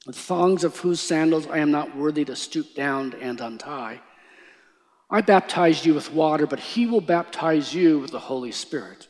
the 0.05 0.13
thongs 0.13 0.65
of 0.65 0.77
whose 0.77 0.99
sandals 0.99 1.47
I 1.47 1.59
am 1.59 1.71
not 1.71 1.97
worthy 1.97 2.25
to 2.25 2.35
stoop 2.35 2.75
down 2.75 3.15
and 3.21 3.41
untie. 3.41 4.01
I 5.09 5.21
baptized 5.21 5.87
you 5.87 5.95
with 5.95 6.13
water, 6.13 6.49
but 6.49 6.59
he 6.59 6.87
will 6.87 7.01
baptize 7.01 7.73
you 7.73 8.01
with 8.01 8.11
the 8.11 8.19
Holy 8.19 8.51
Spirit. 8.51 9.07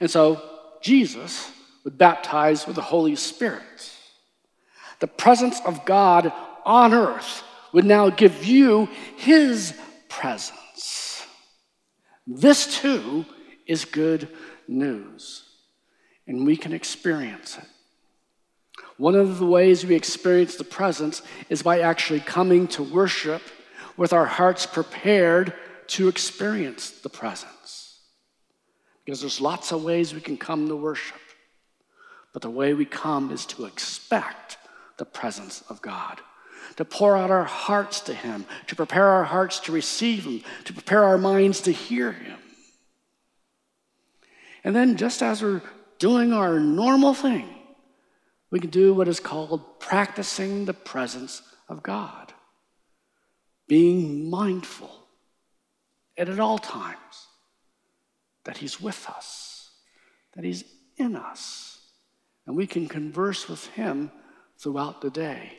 And 0.00 0.10
so 0.10 0.42
Jesus 0.82 1.50
would 1.84 1.96
baptize 1.96 2.66
with 2.66 2.76
the 2.76 2.82
Holy 2.82 3.16
Spirit. 3.16 3.90
The 5.00 5.06
presence 5.06 5.62
of 5.64 5.86
God 5.86 6.30
on 6.66 6.92
earth 6.92 7.42
would 7.72 7.86
now 7.86 8.10
give 8.10 8.44
you 8.44 8.86
his 9.16 9.72
presence. 10.10 11.24
This 12.26 12.82
too 12.82 13.24
is 13.66 13.86
good 13.86 14.28
news, 14.68 15.44
and 16.26 16.46
we 16.46 16.56
can 16.56 16.72
experience 16.72 17.58
it. 17.58 17.64
One 18.98 19.14
of 19.14 19.38
the 19.38 19.46
ways 19.46 19.84
we 19.84 19.94
experience 19.94 20.56
the 20.56 20.64
presence 20.64 21.22
is 21.48 21.62
by 21.62 21.80
actually 21.80 22.20
coming 22.20 22.66
to 22.68 22.82
worship 22.82 23.42
with 23.96 24.12
our 24.12 24.26
hearts 24.26 24.66
prepared 24.66 25.52
to 25.88 26.08
experience 26.08 26.90
the 26.90 27.08
presence. 27.08 28.00
Because 29.04 29.20
there's 29.20 29.40
lots 29.40 29.72
of 29.72 29.84
ways 29.84 30.12
we 30.12 30.20
can 30.20 30.36
come 30.36 30.68
to 30.68 30.76
worship. 30.76 31.20
But 32.32 32.42
the 32.42 32.50
way 32.50 32.74
we 32.74 32.84
come 32.84 33.30
is 33.30 33.46
to 33.46 33.64
expect 33.64 34.58
the 34.98 35.04
presence 35.04 35.62
of 35.68 35.80
God, 35.80 36.20
to 36.76 36.84
pour 36.84 37.16
out 37.16 37.30
our 37.30 37.44
hearts 37.44 38.00
to 38.00 38.14
Him, 38.14 38.46
to 38.66 38.76
prepare 38.76 39.06
our 39.06 39.24
hearts 39.24 39.60
to 39.60 39.72
receive 39.72 40.24
Him, 40.24 40.42
to 40.64 40.72
prepare 40.72 41.04
our 41.04 41.18
minds 41.18 41.60
to 41.62 41.72
hear 41.72 42.12
Him. 42.12 42.38
And 44.66 44.74
then, 44.74 44.96
just 44.96 45.22
as 45.22 45.44
we're 45.44 45.62
doing 46.00 46.32
our 46.32 46.58
normal 46.58 47.14
thing, 47.14 47.48
we 48.50 48.58
can 48.58 48.68
do 48.68 48.92
what 48.92 49.06
is 49.06 49.20
called 49.20 49.78
practicing 49.78 50.64
the 50.64 50.74
presence 50.74 51.40
of 51.68 51.84
God, 51.84 52.32
being 53.68 54.28
mindful 54.28 54.90
and 56.16 56.28
at 56.28 56.40
all 56.40 56.58
times 56.58 57.28
that 58.42 58.56
He's 58.56 58.80
with 58.80 59.08
us, 59.08 59.70
that 60.34 60.44
He's 60.44 60.64
in 60.96 61.14
us, 61.14 61.78
and 62.44 62.56
we 62.56 62.66
can 62.66 62.88
converse 62.88 63.48
with 63.48 63.66
Him 63.68 64.10
throughout 64.58 65.00
the 65.00 65.10
day. 65.10 65.52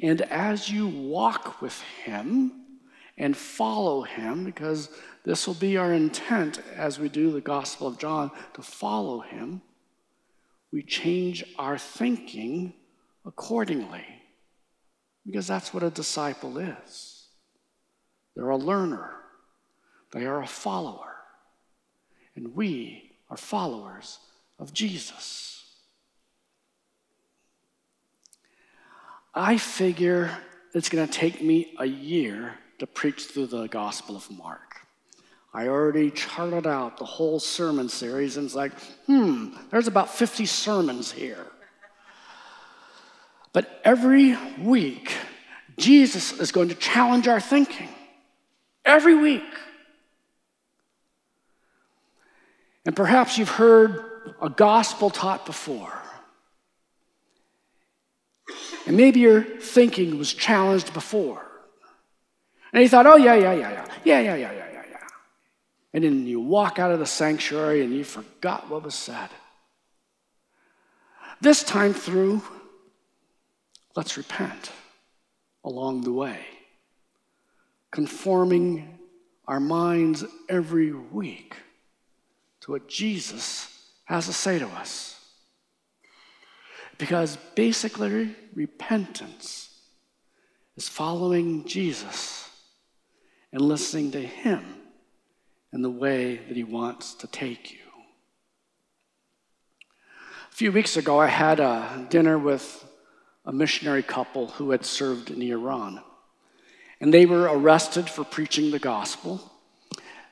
And 0.00 0.20
as 0.20 0.70
you 0.70 0.86
walk 0.86 1.60
with 1.60 1.80
Him 2.04 2.63
and 3.16 3.36
follow 3.36 4.02
Him, 4.02 4.44
because 4.44 4.88
this 5.24 5.46
will 5.46 5.54
be 5.54 5.76
our 5.76 5.92
intent 5.92 6.60
as 6.76 6.98
we 6.98 7.08
do 7.08 7.30
the 7.30 7.40
Gospel 7.40 7.86
of 7.86 7.98
John 7.98 8.30
to 8.54 8.62
follow 8.62 9.20
Him, 9.20 9.62
we 10.72 10.82
change 10.82 11.44
our 11.58 11.78
thinking 11.78 12.74
accordingly. 13.24 14.04
Because 15.24 15.46
that's 15.46 15.72
what 15.72 15.82
a 15.82 15.90
disciple 15.90 16.58
is. 16.58 17.26
They're 18.34 18.50
a 18.50 18.56
learner, 18.56 19.12
they 20.12 20.26
are 20.26 20.42
a 20.42 20.46
follower 20.46 21.14
and 22.36 22.54
we 22.54 23.12
are 23.30 23.36
followers 23.36 24.18
of 24.58 24.72
Jesus. 24.72 25.64
I 29.34 29.56
figure 29.56 30.36
it's 30.74 30.88
going 30.88 31.06
to 31.06 31.12
take 31.12 31.42
me 31.42 31.74
a 31.78 31.86
year 31.86 32.54
to 32.78 32.86
preach 32.86 33.26
through 33.26 33.46
the 33.46 33.66
Gospel 33.66 34.16
of 34.16 34.30
Mark. 34.30 34.80
I 35.52 35.68
already 35.68 36.10
charted 36.10 36.66
out 36.66 36.98
the 36.98 37.04
whole 37.04 37.38
sermon 37.38 37.88
series, 37.88 38.36
and 38.36 38.46
it's 38.46 38.56
like, 38.56 38.72
hmm, 39.06 39.54
there's 39.70 39.86
about 39.86 40.10
50 40.10 40.46
sermons 40.46 41.12
here. 41.12 41.46
But 43.52 43.80
every 43.84 44.36
week, 44.60 45.16
Jesus 45.76 46.32
is 46.40 46.50
going 46.50 46.70
to 46.70 46.74
challenge 46.74 47.28
our 47.28 47.40
thinking. 47.40 47.88
Every 48.84 49.14
week. 49.14 49.42
And 52.84 52.94
perhaps 52.94 53.38
you've 53.38 53.48
heard 53.48 54.04
a 54.42 54.50
gospel 54.50 55.08
taught 55.08 55.46
before. 55.46 55.92
And 58.86 58.96
maybe 58.96 59.20
your 59.20 59.42
thinking 59.42 60.18
was 60.18 60.34
challenged 60.34 60.92
before. 60.92 61.40
And 62.74 62.82
he 62.82 62.88
thought, 62.88 63.06
oh, 63.06 63.14
yeah, 63.14 63.36
yeah, 63.36 63.52
yeah, 63.52 63.70
yeah, 63.70 63.86
yeah, 64.04 64.20
yeah, 64.20 64.34
yeah, 64.34 64.52
yeah, 64.52 64.72
yeah, 64.72 64.82
yeah. 64.90 64.98
And 65.92 66.02
then 66.02 66.26
you 66.26 66.40
walk 66.40 66.80
out 66.80 66.90
of 66.90 66.98
the 66.98 67.06
sanctuary 67.06 67.84
and 67.84 67.94
you 67.94 68.02
forgot 68.02 68.68
what 68.68 68.82
was 68.82 68.96
said. 68.96 69.28
This 71.40 71.62
time 71.62 71.94
through, 71.94 72.42
let's 73.94 74.16
repent 74.16 74.72
along 75.62 76.00
the 76.00 76.12
way, 76.12 76.40
conforming 77.92 78.98
our 79.46 79.60
minds 79.60 80.24
every 80.48 80.92
week 80.92 81.54
to 82.62 82.72
what 82.72 82.88
Jesus 82.88 83.68
has 84.06 84.26
to 84.26 84.32
say 84.32 84.58
to 84.58 84.66
us. 84.66 85.20
Because 86.98 87.36
basically, 87.54 88.34
repentance 88.52 89.68
is 90.76 90.88
following 90.88 91.64
Jesus 91.66 92.44
and 93.54 93.62
listening 93.62 94.10
to 94.10 94.20
Him 94.20 94.62
in 95.72 95.80
the 95.80 95.90
way 95.90 96.36
that 96.36 96.56
He 96.56 96.64
wants 96.64 97.14
to 97.14 97.28
take 97.28 97.72
you. 97.72 97.78
A 100.50 100.54
few 100.54 100.72
weeks 100.72 100.96
ago, 100.96 101.20
I 101.20 101.28
had 101.28 101.60
a 101.60 102.04
dinner 102.10 102.36
with 102.36 102.84
a 103.44 103.52
missionary 103.52 104.02
couple 104.02 104.48
who 104.48 104.72
had 104.72 104.84
served 104.84 105.30
in 105.30 105.40
Iran. 105.40 106.02
And 107.00 107.14
they 107.14 107.26
were 107.26 107.42
arrested 107.42 108.10
for 108.10 108.24
preaching 108.24 108.72
the 108.72 108.78
gospel. 108.80 109.52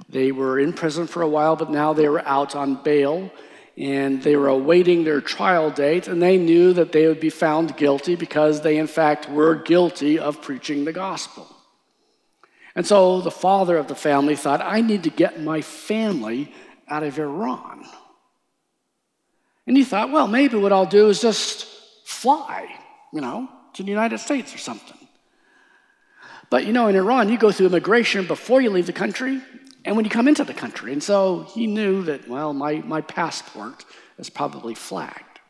They 0.09 0.33
were 0.33 0.59
in 0.59 0.73
prison 0.73 1.07
for 1.07 1.23
a 1.23 1.29
while, 1.29 1.55
but 1.55 1.71
now 1.71 1.93
they 1.93 2.09
were 2.09 2.27
out 2.27 2.57
on 2.57 2.83
bail 2.83 3.31
and 3.77 4.23
they 4.23 4.35
were 4.37 4.49
awaiting 4.49 5.05
their 5.05 5.21
trial 5.21 5.71
date, 5.71 6.07
and 6.07 6.21
they 6.21 6.37
knew 6.37 6.75
that 6.75 6.93
they 6.93 7.07
would 7.07 7.21
be 7.21 7.31
found 7.31 7.75
guilty 7.77 8.17
because 8.17 8.61
they, 8.61 8.77
in 8.77 8.87
fact, 8.87 9.31
were 9.31 9.55
guilty 9.55 10.19
of 10.19 10.43
preaching 10.43 10.85
the 10.85 10.93
gospel. 10.93 11.52
And 12.75 12.87
so 12.87 13.21
the 13.21 13.31
father 13.31 13.77
of 13.77 13.89
the 13.89 13.95
family 13.95 14.37
thought, 14.37 14.61
I 14.63 14.81
need 14.81 15.03
to 15.05 15.11
get 15.11 15.43
my 15.43 15.61
family 15.61 16.53
out 16.89 17.03
of 17.03 17.19
Iran. 17.19 17.85
And 19.67 19.77
he 19.77 19.85
thought, 19.85 20.11
well, 20.11 20.27
maybe 20.27 20.57
what 20.57 20.73
I'll 20.73 20.87
do 20.87 21.09
is 21.09 21.21
just 21.21 21.67
fly, 22.05 22.69
you 23.13 23.21
know, 23.21 23.49
to 23.75 23.83
the 23.83 23.91
United 23.91 24.19
States 24.19 24.55
or 24.55 24.59
something. 24.59 24.99
But 26.51 26.67
you 26.67 26.73
know, 26.73 26.89
in 26.89 26.97
Iran, 26.97 27.29
you 27.29 27.39
go 27.39 27.53
through 27.53 27.67
immigration 27.67 28.27
before 28.27 28.61
you 28.61 28.71
leave 28.71 28.87
the 28.87 28.93
country 28.93 29.41
and 29.85 29.97
when 29.97 30.05
you 30.05 30.11
come 30.11 30.29
into 30.29 30.45
the 30.45 30.55
country. 30.55 30.93
And 30.93 31.03
so 31.03 31.47
he 31.55 31.67
knew 31.67 32.03
that, 32.05 32.29
well, 32.29 32.53
my, 32.53 32.77
my 32.77 33.01
passport 33.01 33.85
is 34.19 34.29
probably 34.29 34.75
flagged. 34.75 35.41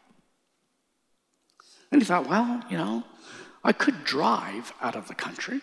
And 1.91 2.01
he 2.01 2.07
thought, 2.07 2.29
well, 2.29 2.63
you 2.71 2.77
know, 2.77 3.05
I 3.65 3.73
could 3.73 4.05
drive 4.05 4.73
out 4.81 4.97
of 4.97 5.09
the 5.09 5.15
country. 5.15 5.61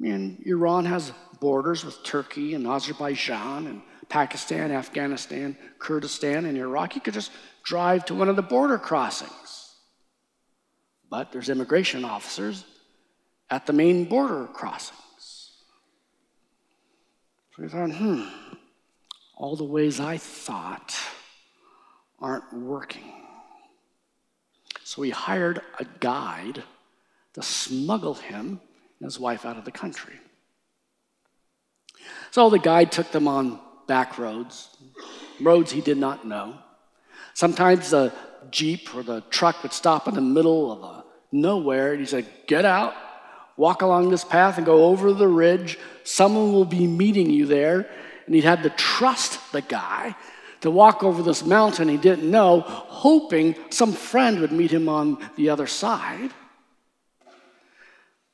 I 0.00 0.02
mean, 0.02 0.42
Iran 0.44 0.84
has 0.86 1.12
borders 1.40 1.84
with 1.84 2.02
Turkey 2.02 2.54
and 2.54 2.66
Azerbaijan 2.66 3.66
and 3.66 3.82
Pakistan, 4.08 4.70
Afghanistan, 4.72 5.56
Kurdistan, 5.78 6.46
and 6.46 6.58
Iraq. 6.58 6.94
You 6.94 7.00
could 7.00 7.14
just 7.14 7.30
drive 7.62 8.04
to 8.06 8.14
one 8.14 8.28
of 8.28 8.36
the 8.36 8.42
border 8.42 8.78
crossings. 8.78 9.74
But 11.10 11.32
there's 11.32 11.48
immigration 11.48 12.04
officers 12.04 12.64
at 13.50 13.66
the 13.66 13.72
main 13.72 14.04
border 14.04 14.46
crossings. 14.46 15.52
So 17.56 17.62
he 17.62 17.68
thought, 17.68 17.90
hmm, 17.92 18.24
all 19.36 19.54
the 19.54 19.64
ways 19.64 20.00
I 20.00 20.16
thought 20.16 20.96
aren't 22.18 22.52
working. 22.52 23.12
So 24.82 25.02
he 25.02 25.10
hired 25.10 25.60
a 25.78 25.84
guide 26.00 26.62
to 27.34 27.42
smuggle 27.42 28.14
him 28.14 28.60
and 29.04 29.12
his 29.12 29.20
wife 29.20 29.44
out 29.44 29.58
of 29.58 29.66
the 29.66 29.70
country. 29.70 30.14
So 32.30 32.48
the 32.48 32.58
guide 32.58 32.90
took 32.90 33.12
them 33.12 33.28
on 33.28 33.60
back 33.86 34.16
roads, 34.16 34.74
roads 35.42 35.70
he 35.70 35.82
did 35.82 35.98
not 35.98 36.26
know. 36.26 36.54
Sometimes 37.34 37.90
the 37.90 38.14
Jeep 38.50 38.94
or 38.94 39.02
the 39.02 39.20
truck 39.28 39.62
would 39.62 39.74
stop 39.74 40.08
in 40.08 40.14
the 40.14 40.22
middle 40.22 40.72
of 40.72 40.82
a 40.82 41.04
nowhere 41.32 41.90
and 41.90 42.00
he 42.00 42.06
said, 42.06 42.26
Get 42.46 42.64
out, 42.64 42.94
walk 43.58 43.82
along 43.82 44.08
this 44.08 44.24
path 44.24 44.56
and 44.56 44.64
go 44.64 44.86
over 44.86 45.12
the 45.12 45.28
ridge. 45.28 45.78
Someone 46.04 46.54
will 46.54 46.64
be 46.64 46.86
meeting 46.86 47.28
you 47.28 47.44
there. 47.44 47.86
And 48.24 48.34
he'd 48.34 48.44
had 48.44 48.62
to 48.62 48.70
trust 48.70 49.52
the 49.52 49.60
guy 49.60 50.16
to 50.62 50.70
walk 50.70 51.04
over 51.04 51.22
this 51.22 51.44
mountain 51.44 51.90
he 51.90 51.98
didn't 51.98 52.30
know, 52.30 52.60
hoping 52.60 53.54
some 53.68 53.92
friend 53.92 54.40
would 54.40 54.50
meet 54.50 54.70
him 54.70 54.88
on 54.88 55.18
the 55.36 55.50
other 55.50 55.66
side. 55.66 56.30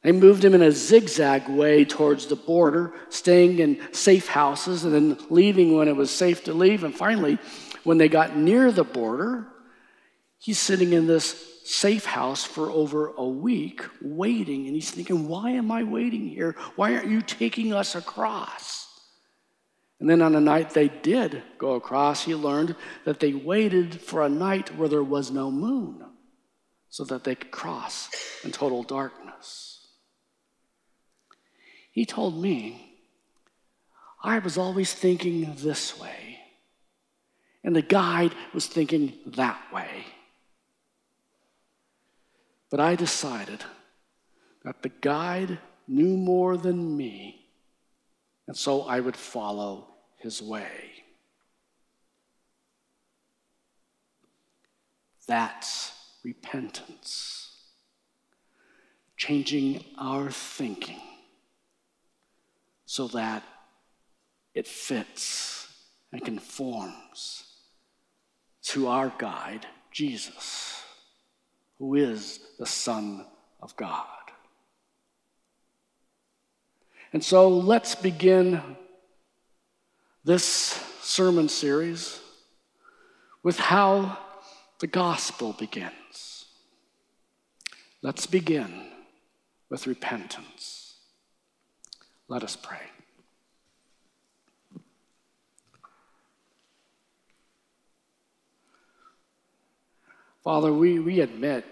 They 0.03 0.13
moved 0.13 0.45
him 0.45 0.55
in 0.55 0.63
a 0.63 0.73
zigzag 0.73 1.49
way 1.49 1.85
towards 1.85 2.27
the 2.27 2.37
border, 2.37 2.95
staying 3.11 3.59
in 3.59 3.81
safe 3.93 4.29
houses 4.29 4.85
and 4.85 4.95
then 4.95 5.19
leaving 5.29 5.77
when 5.77 5.89
it 5.89 5.97
was 5.97 6.11
safe 6.11 6.45
to 6.45 6.55
leave. 6.55 6.85
And 6.85 6.95
finally, 6.95 7.39
when 7.85 7.99
they 7.99 8.09
got 8.09 8.37
near 8.37 8.73
the 8.73 8.85
border, 8.85 9.47
he's 10.39 10.59
sitting 10.59 10.95
in 10.95 11.07
this 11.07 11.47
safe 11.65 12.07
house 12.07 12.45
for 12.45 12.71
over 12.71 13.09
a 13.09 13.29
week 13.29 13.85
waiting. 14.01 14.67
And 14.67 14.75
he's 14.75 14.91
thinking, 14.91 15.29
why 15.29 15.51
am 15.51 15.71
I 15.71 15.83
waiting 15.83 16.29
here? 16.29 16.57
Why 16.77 16.95
aren't 16.95 17.09
you 17.09 17.21
taking 17.21 17.75
us 17.75 17.95
across? 17.95 18.87
And 20.01 20.09
then 20.09 20.23
on 20.23 20.33
the 20.33 20.41
night 20.41 20.71
they 20.71 20.89
did 20.89 21.43
go 21.59 21.75
across, 21.75 22.25
he 22.25 22.35
learned 22.35 22.75
that 23.05 23.21
they 23.21 23.35
waited 23.35 24.01
for 24.01 24.25
a 24.25 24.31
night 24.31 24.75
where 24.79 24.89
there 24.89 25.03
was 25.03 25.31
no 25.31 25.51
moon 25.51 26.03
so 26.89 27.05
that 27.05 27.23
they 27.23 27.35
could 27.35 27.51
cross 27.51 28.09
in 28.43 28.51
total 28.51 28.83
darkness. 28.83 29.70
He 31.91 32.07
told 32.07 32.41
me, 32.41 32.99
I 34.23 34.39
was 34.39 34.57
always 34.57 34.93
thinking 34.93 35.55
this 35.57 35.99
way, 35.99 36.39
and 37.65 37.75
the 37.75 37.83
guide 37.83 38.35
was 38.55 38.67
thinking 38.67 39.15
that 39.27 39.61
way. 39.73 40.05
But 42.71 42.81
I 42.81 42.95
decided 42.95 43.65
that 44.65 44.83
the 44.83 44.91
guide 44.91 45.59
knew 45.89 46.17
more 46.17 46.57
than 46.57 46.97
me, 46.97 47.49
and 48.47 48.57
so 48.57 48.83
I 48.83 49.01
would 49.01 49.17
follow 49.17 49.89
his 50.19 50.41
way. 50.41 50.69
That's 55.27 55.93
repentance, 56.23 57.57
changing 59.17 59.85
our 59.99 60.31
thinking 60.31 61.01
so 62.91 63.07
that 63.07 63.45
it 64.53 64.67
fits 64.67 65.69
and 66.11 66.25
conforms 66.25 67.45
to 68.63 68.89
our 68.89 69.13
guide, 69.17 69.65
Jesus 69.93 70.71
who 71.81 71.95
is 71.95 72.41
the 72.59 72.67
Son 72.67 73.25
of 73.63 73.75
God. 73.77 74.07
And 77.13 77.25
so 77.25 77.49
let's 77.49 77.95
begin 77.95 78.61
this 80.25 80.45
sermon 81.01 81.49
series 81.49 82.21
with 83.43 83.59
how 83.59 84.19
the 84.81 84.89
gospel 84.89 85.55
begins. 85.55 86.45
Let's 88.03 88.27
begin 88.27 88.89
with 89.71 89.87
repentance. 89.87 90.80
Let 92.31 92.45
us 92.45 92.55
pray. 92.55 92.79
Father, 100.45 100.73
we, 100.73 101.01
we 101.01 101.21
admit 101.21 101.65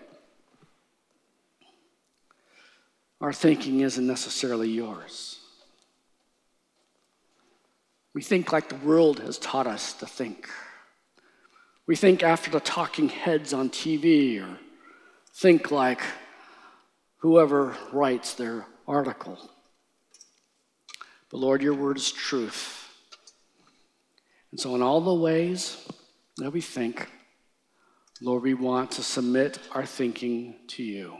our 3.21 3.33
thinking 3.33 3.81
isn't 3.81 4.05
necessarily 4.05 4.69
yours. 4.69 5.39
We 8.13 8.23
think 8.23 8.51
like 8.51 8.69
the 8.69 8.75
world 8.85 9.21
has 9.21 9.39
taught 9.39 9.69
us 9.69 9.93
to 9.95 10.07
think. 10.07 10.49
We 11.87 11.95
think 11.95 12.25
after 12.25 12.51
the 12.51 12.59
talking 12.59 13.09
heads 13.09 13.55
on 13.55 13.71
TV 13.71 14.43
or 14.43 14.59
think 15.33 15.71
like 15.71 16.01
whoever 17.19 17.77
writes 17.93 18.35
their 18.35 18.67
article. 18.89 19.39
But 21.31 21.39
Lord, 21.39 21.63
your 21.63 21.75
word 21.75 21.97
is 21.97 22.11
truth. 22.11 22.89
And 24.51 24.59
so, 24.59 24.75
in 24.75 24.83
all 24.83 25.01
the 25.01 25.15
ways 25.15 25.87
that 26.39 26.51
we 26.53 26.61
think, 26.61 27.09
Lord, 28.23 28.43
we 28.43 28.55
want 28.55 28.93
to 28.93 29.03
submit 29.03 29.59
our 29.73 29.85
thinking 29.85 30.57
to 30.69 30.83
you. 30.83 31.17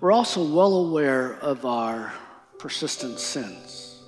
We're 0.00 0.12
also 0.12 0.42
well 0.42 0.74
aware 0.88 1.34
of 1.34 1.64
our 1.64 2.12
persistent 2.58 3.18
sins. 3.18 4.02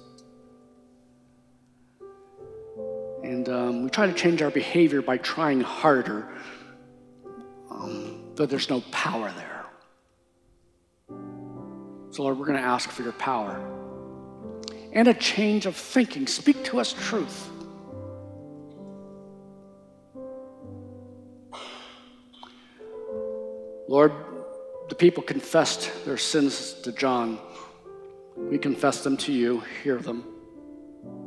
And 3.23 3.49
um, 3.49 3.83
we 3.85 3.91
try 3.91 4.07
to 4.07 4.13
change 4.13 4.43
our 4.43 4.51
behavior 4.51 5.03
by 5.03 5.19
trying 5.19 5.61
harder, 5.61 6.29
um, 7.71 8.33
but 8.37 8.49
there's 8.49 8.71
no 8.71 8.81
power 8.91 9.31
there. 9.37 9.58
So, 12.19 12.25
Lord, 12.25 12.41
we're 12.41 12.47
going 12.47 12.59
to 12.59 12.65
ask 12.65 12.91
for 12.91 13.05
your 13.05 13.13
power 13.13 13.65
and 14.93 15.07
a 15.07 15.15
change 15.15 15.67
of 15.67 15.77
thinking. 15.77 16.27
Speak 16.27 16.65
to 16.65 16.81
us 16.81 16.93
truth. 16.93 17.49
Lord, 23.87 24.11
the 24.89 24.97
people 24.97 25.23
confessed 25.23 25.93
their 26.05 26.17
sins 26.17 26.73
to 26.83 26.91
John. 26.91 27.39
We 28.37 28.59
confess 28.59 29.05
them 29.05 29.17
to 29.19 29.33
you. 29.33 29.63
Hear 29.85 29.99
them. 29.99 30.25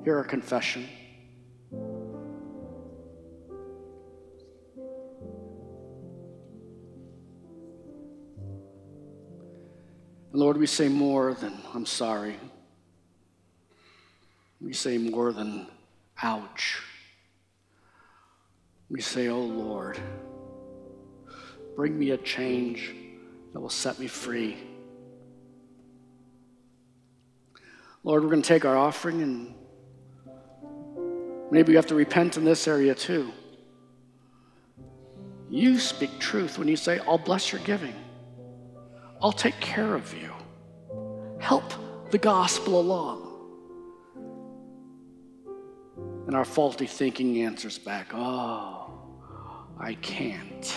Hear 0.04 0.18
our 0.18 0.26
confession. 0.26 0.90
Lord, 10.52 10.60
we 10.60 10.68
say 10.68 10.90
more 10.90 11.34
than 11.34 11.54
I'm 11.74 11.86
sorry. 11.86 12.36
We 14.60 14.74
say 14.74 14.98
more 14.98 15.32
than 15.32 15.66
ouch. 16.22 16.82
We 18.90 19.00
say, 19.00 19.30
Oh 19.30 19.40
Lord, 19.40 19.98
bring 21.78 21.98
me 21.98 22.12
a 22.12 22.18
change 22.18 22.94
that 23.54 23.62
will 23.62 23.70
set 23.70 23.98
me 23.98 24.08
free. 24.08 24.58
Lord, 28.04 28.22
we're 28.22 28.32
going 28.32 28.42
to 28.42 28.48
take 28.50 28.66
our 28.66 28.76
offering 28.76 29.22
and 29.22 29.54
maybe 31.50 31.70
we 31.70 31.76
have 31.78 31.88
to 31.88 31.96
repent 31.96 32.36
in 32.36 32.44
this 32.44 32.68
area 32.68 32.94
too. 32.94 33.32
You 35.50 35.80
speak 35.80 36.20
truth 36.20 36.58
when 36.58 36.68
you 36.68 36.76
say, 36.76 37.00
I'll 37.08 37.18
bless 37.18 37.54
your 37.54 37.62
giving. 37.62 37.96
I'll 39.22 39.32
take 39.32 39.58
care 39.62 39.96
of 39.96 40.14
you. 40.14 40.34
Help 41.42 41.74
the 42.12 42.18
gospel 42.18 42.80
along. 42.80 43.28
And 46.28 46.36
our 46.36 46.46
faulty 46.46 46.86
thinking 46.86 47.42
answers 47.42 47.78
back, 47.78 48.14
Oh, 48.14 48.90
I 49.78 49.96
can't. 49.96 50.74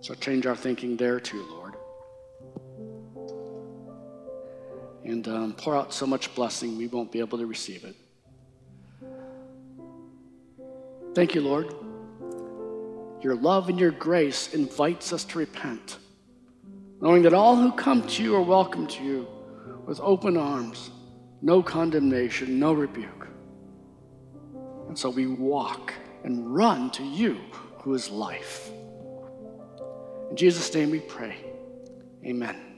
So 0.00 0.14
change 0.14 0.46
our 0.46 0.56
thinking 0.56 0.96
there 0.96 1.18
too, 1.18 1.44
Lord. 1.50 1.74
And 5.04 5.26
um, 5.28 5.52
pour 5.54 5.76
out 5.76 5.92
so 5.92 6.06
much 6.06 6.34
blessing 6.34 6.78
we 6.78 6.86
won't 6.86 7.10
be 7.12 7.20
able 7.20 7.38
to 7.38 7.46
receive 7.46 7.84
it. 7.84 7.96
Thank 11.14 11.34
you, 11.34 11.42
Lord. 11.42 11.74
Your 13.22 13.34
love 13.34 13.68
and 13.68 13.78
your 13.78 13.92
grace 13.92 14.52
invites 14.52 15.12
us 15.12 15.24
to 15.24 15.38
repent, 15.38 15.98
knowing 17.00 17.22
that 17.22 17.34
all 17.34 17.56
who 17.56 17.72
come 17.72 18.06
to 18.06 18.22
you 18.22 18.36
are 18.36 18.42
welcome 18.42 18.86
to 18.86 19.04
you 19.04 19.28
with 19.86 20.00
open 20.00 20.36
arms, 20.36 20.90
no 21.42 21.62
condemnation, 21.62 22.58
no 22.58 22.72
rebuke. 22.72 23.28
And 24.88 24.98
so 24.98 25.10
we 25.10 25.26
walk 25.26 25.92
and 26.24 26.54
run 26.54 26.90
to 26.92 27.04
you 27.04 27.38
who 27.78 27.94
is 27.94 28.10
life. 28.10 28.70
In 30.30 30.36
Jesus' 30.36 30.72
name 30.74 30.90
we 30.90 31.00
pray. 31.00 31.36
Amen. 32.24 32.73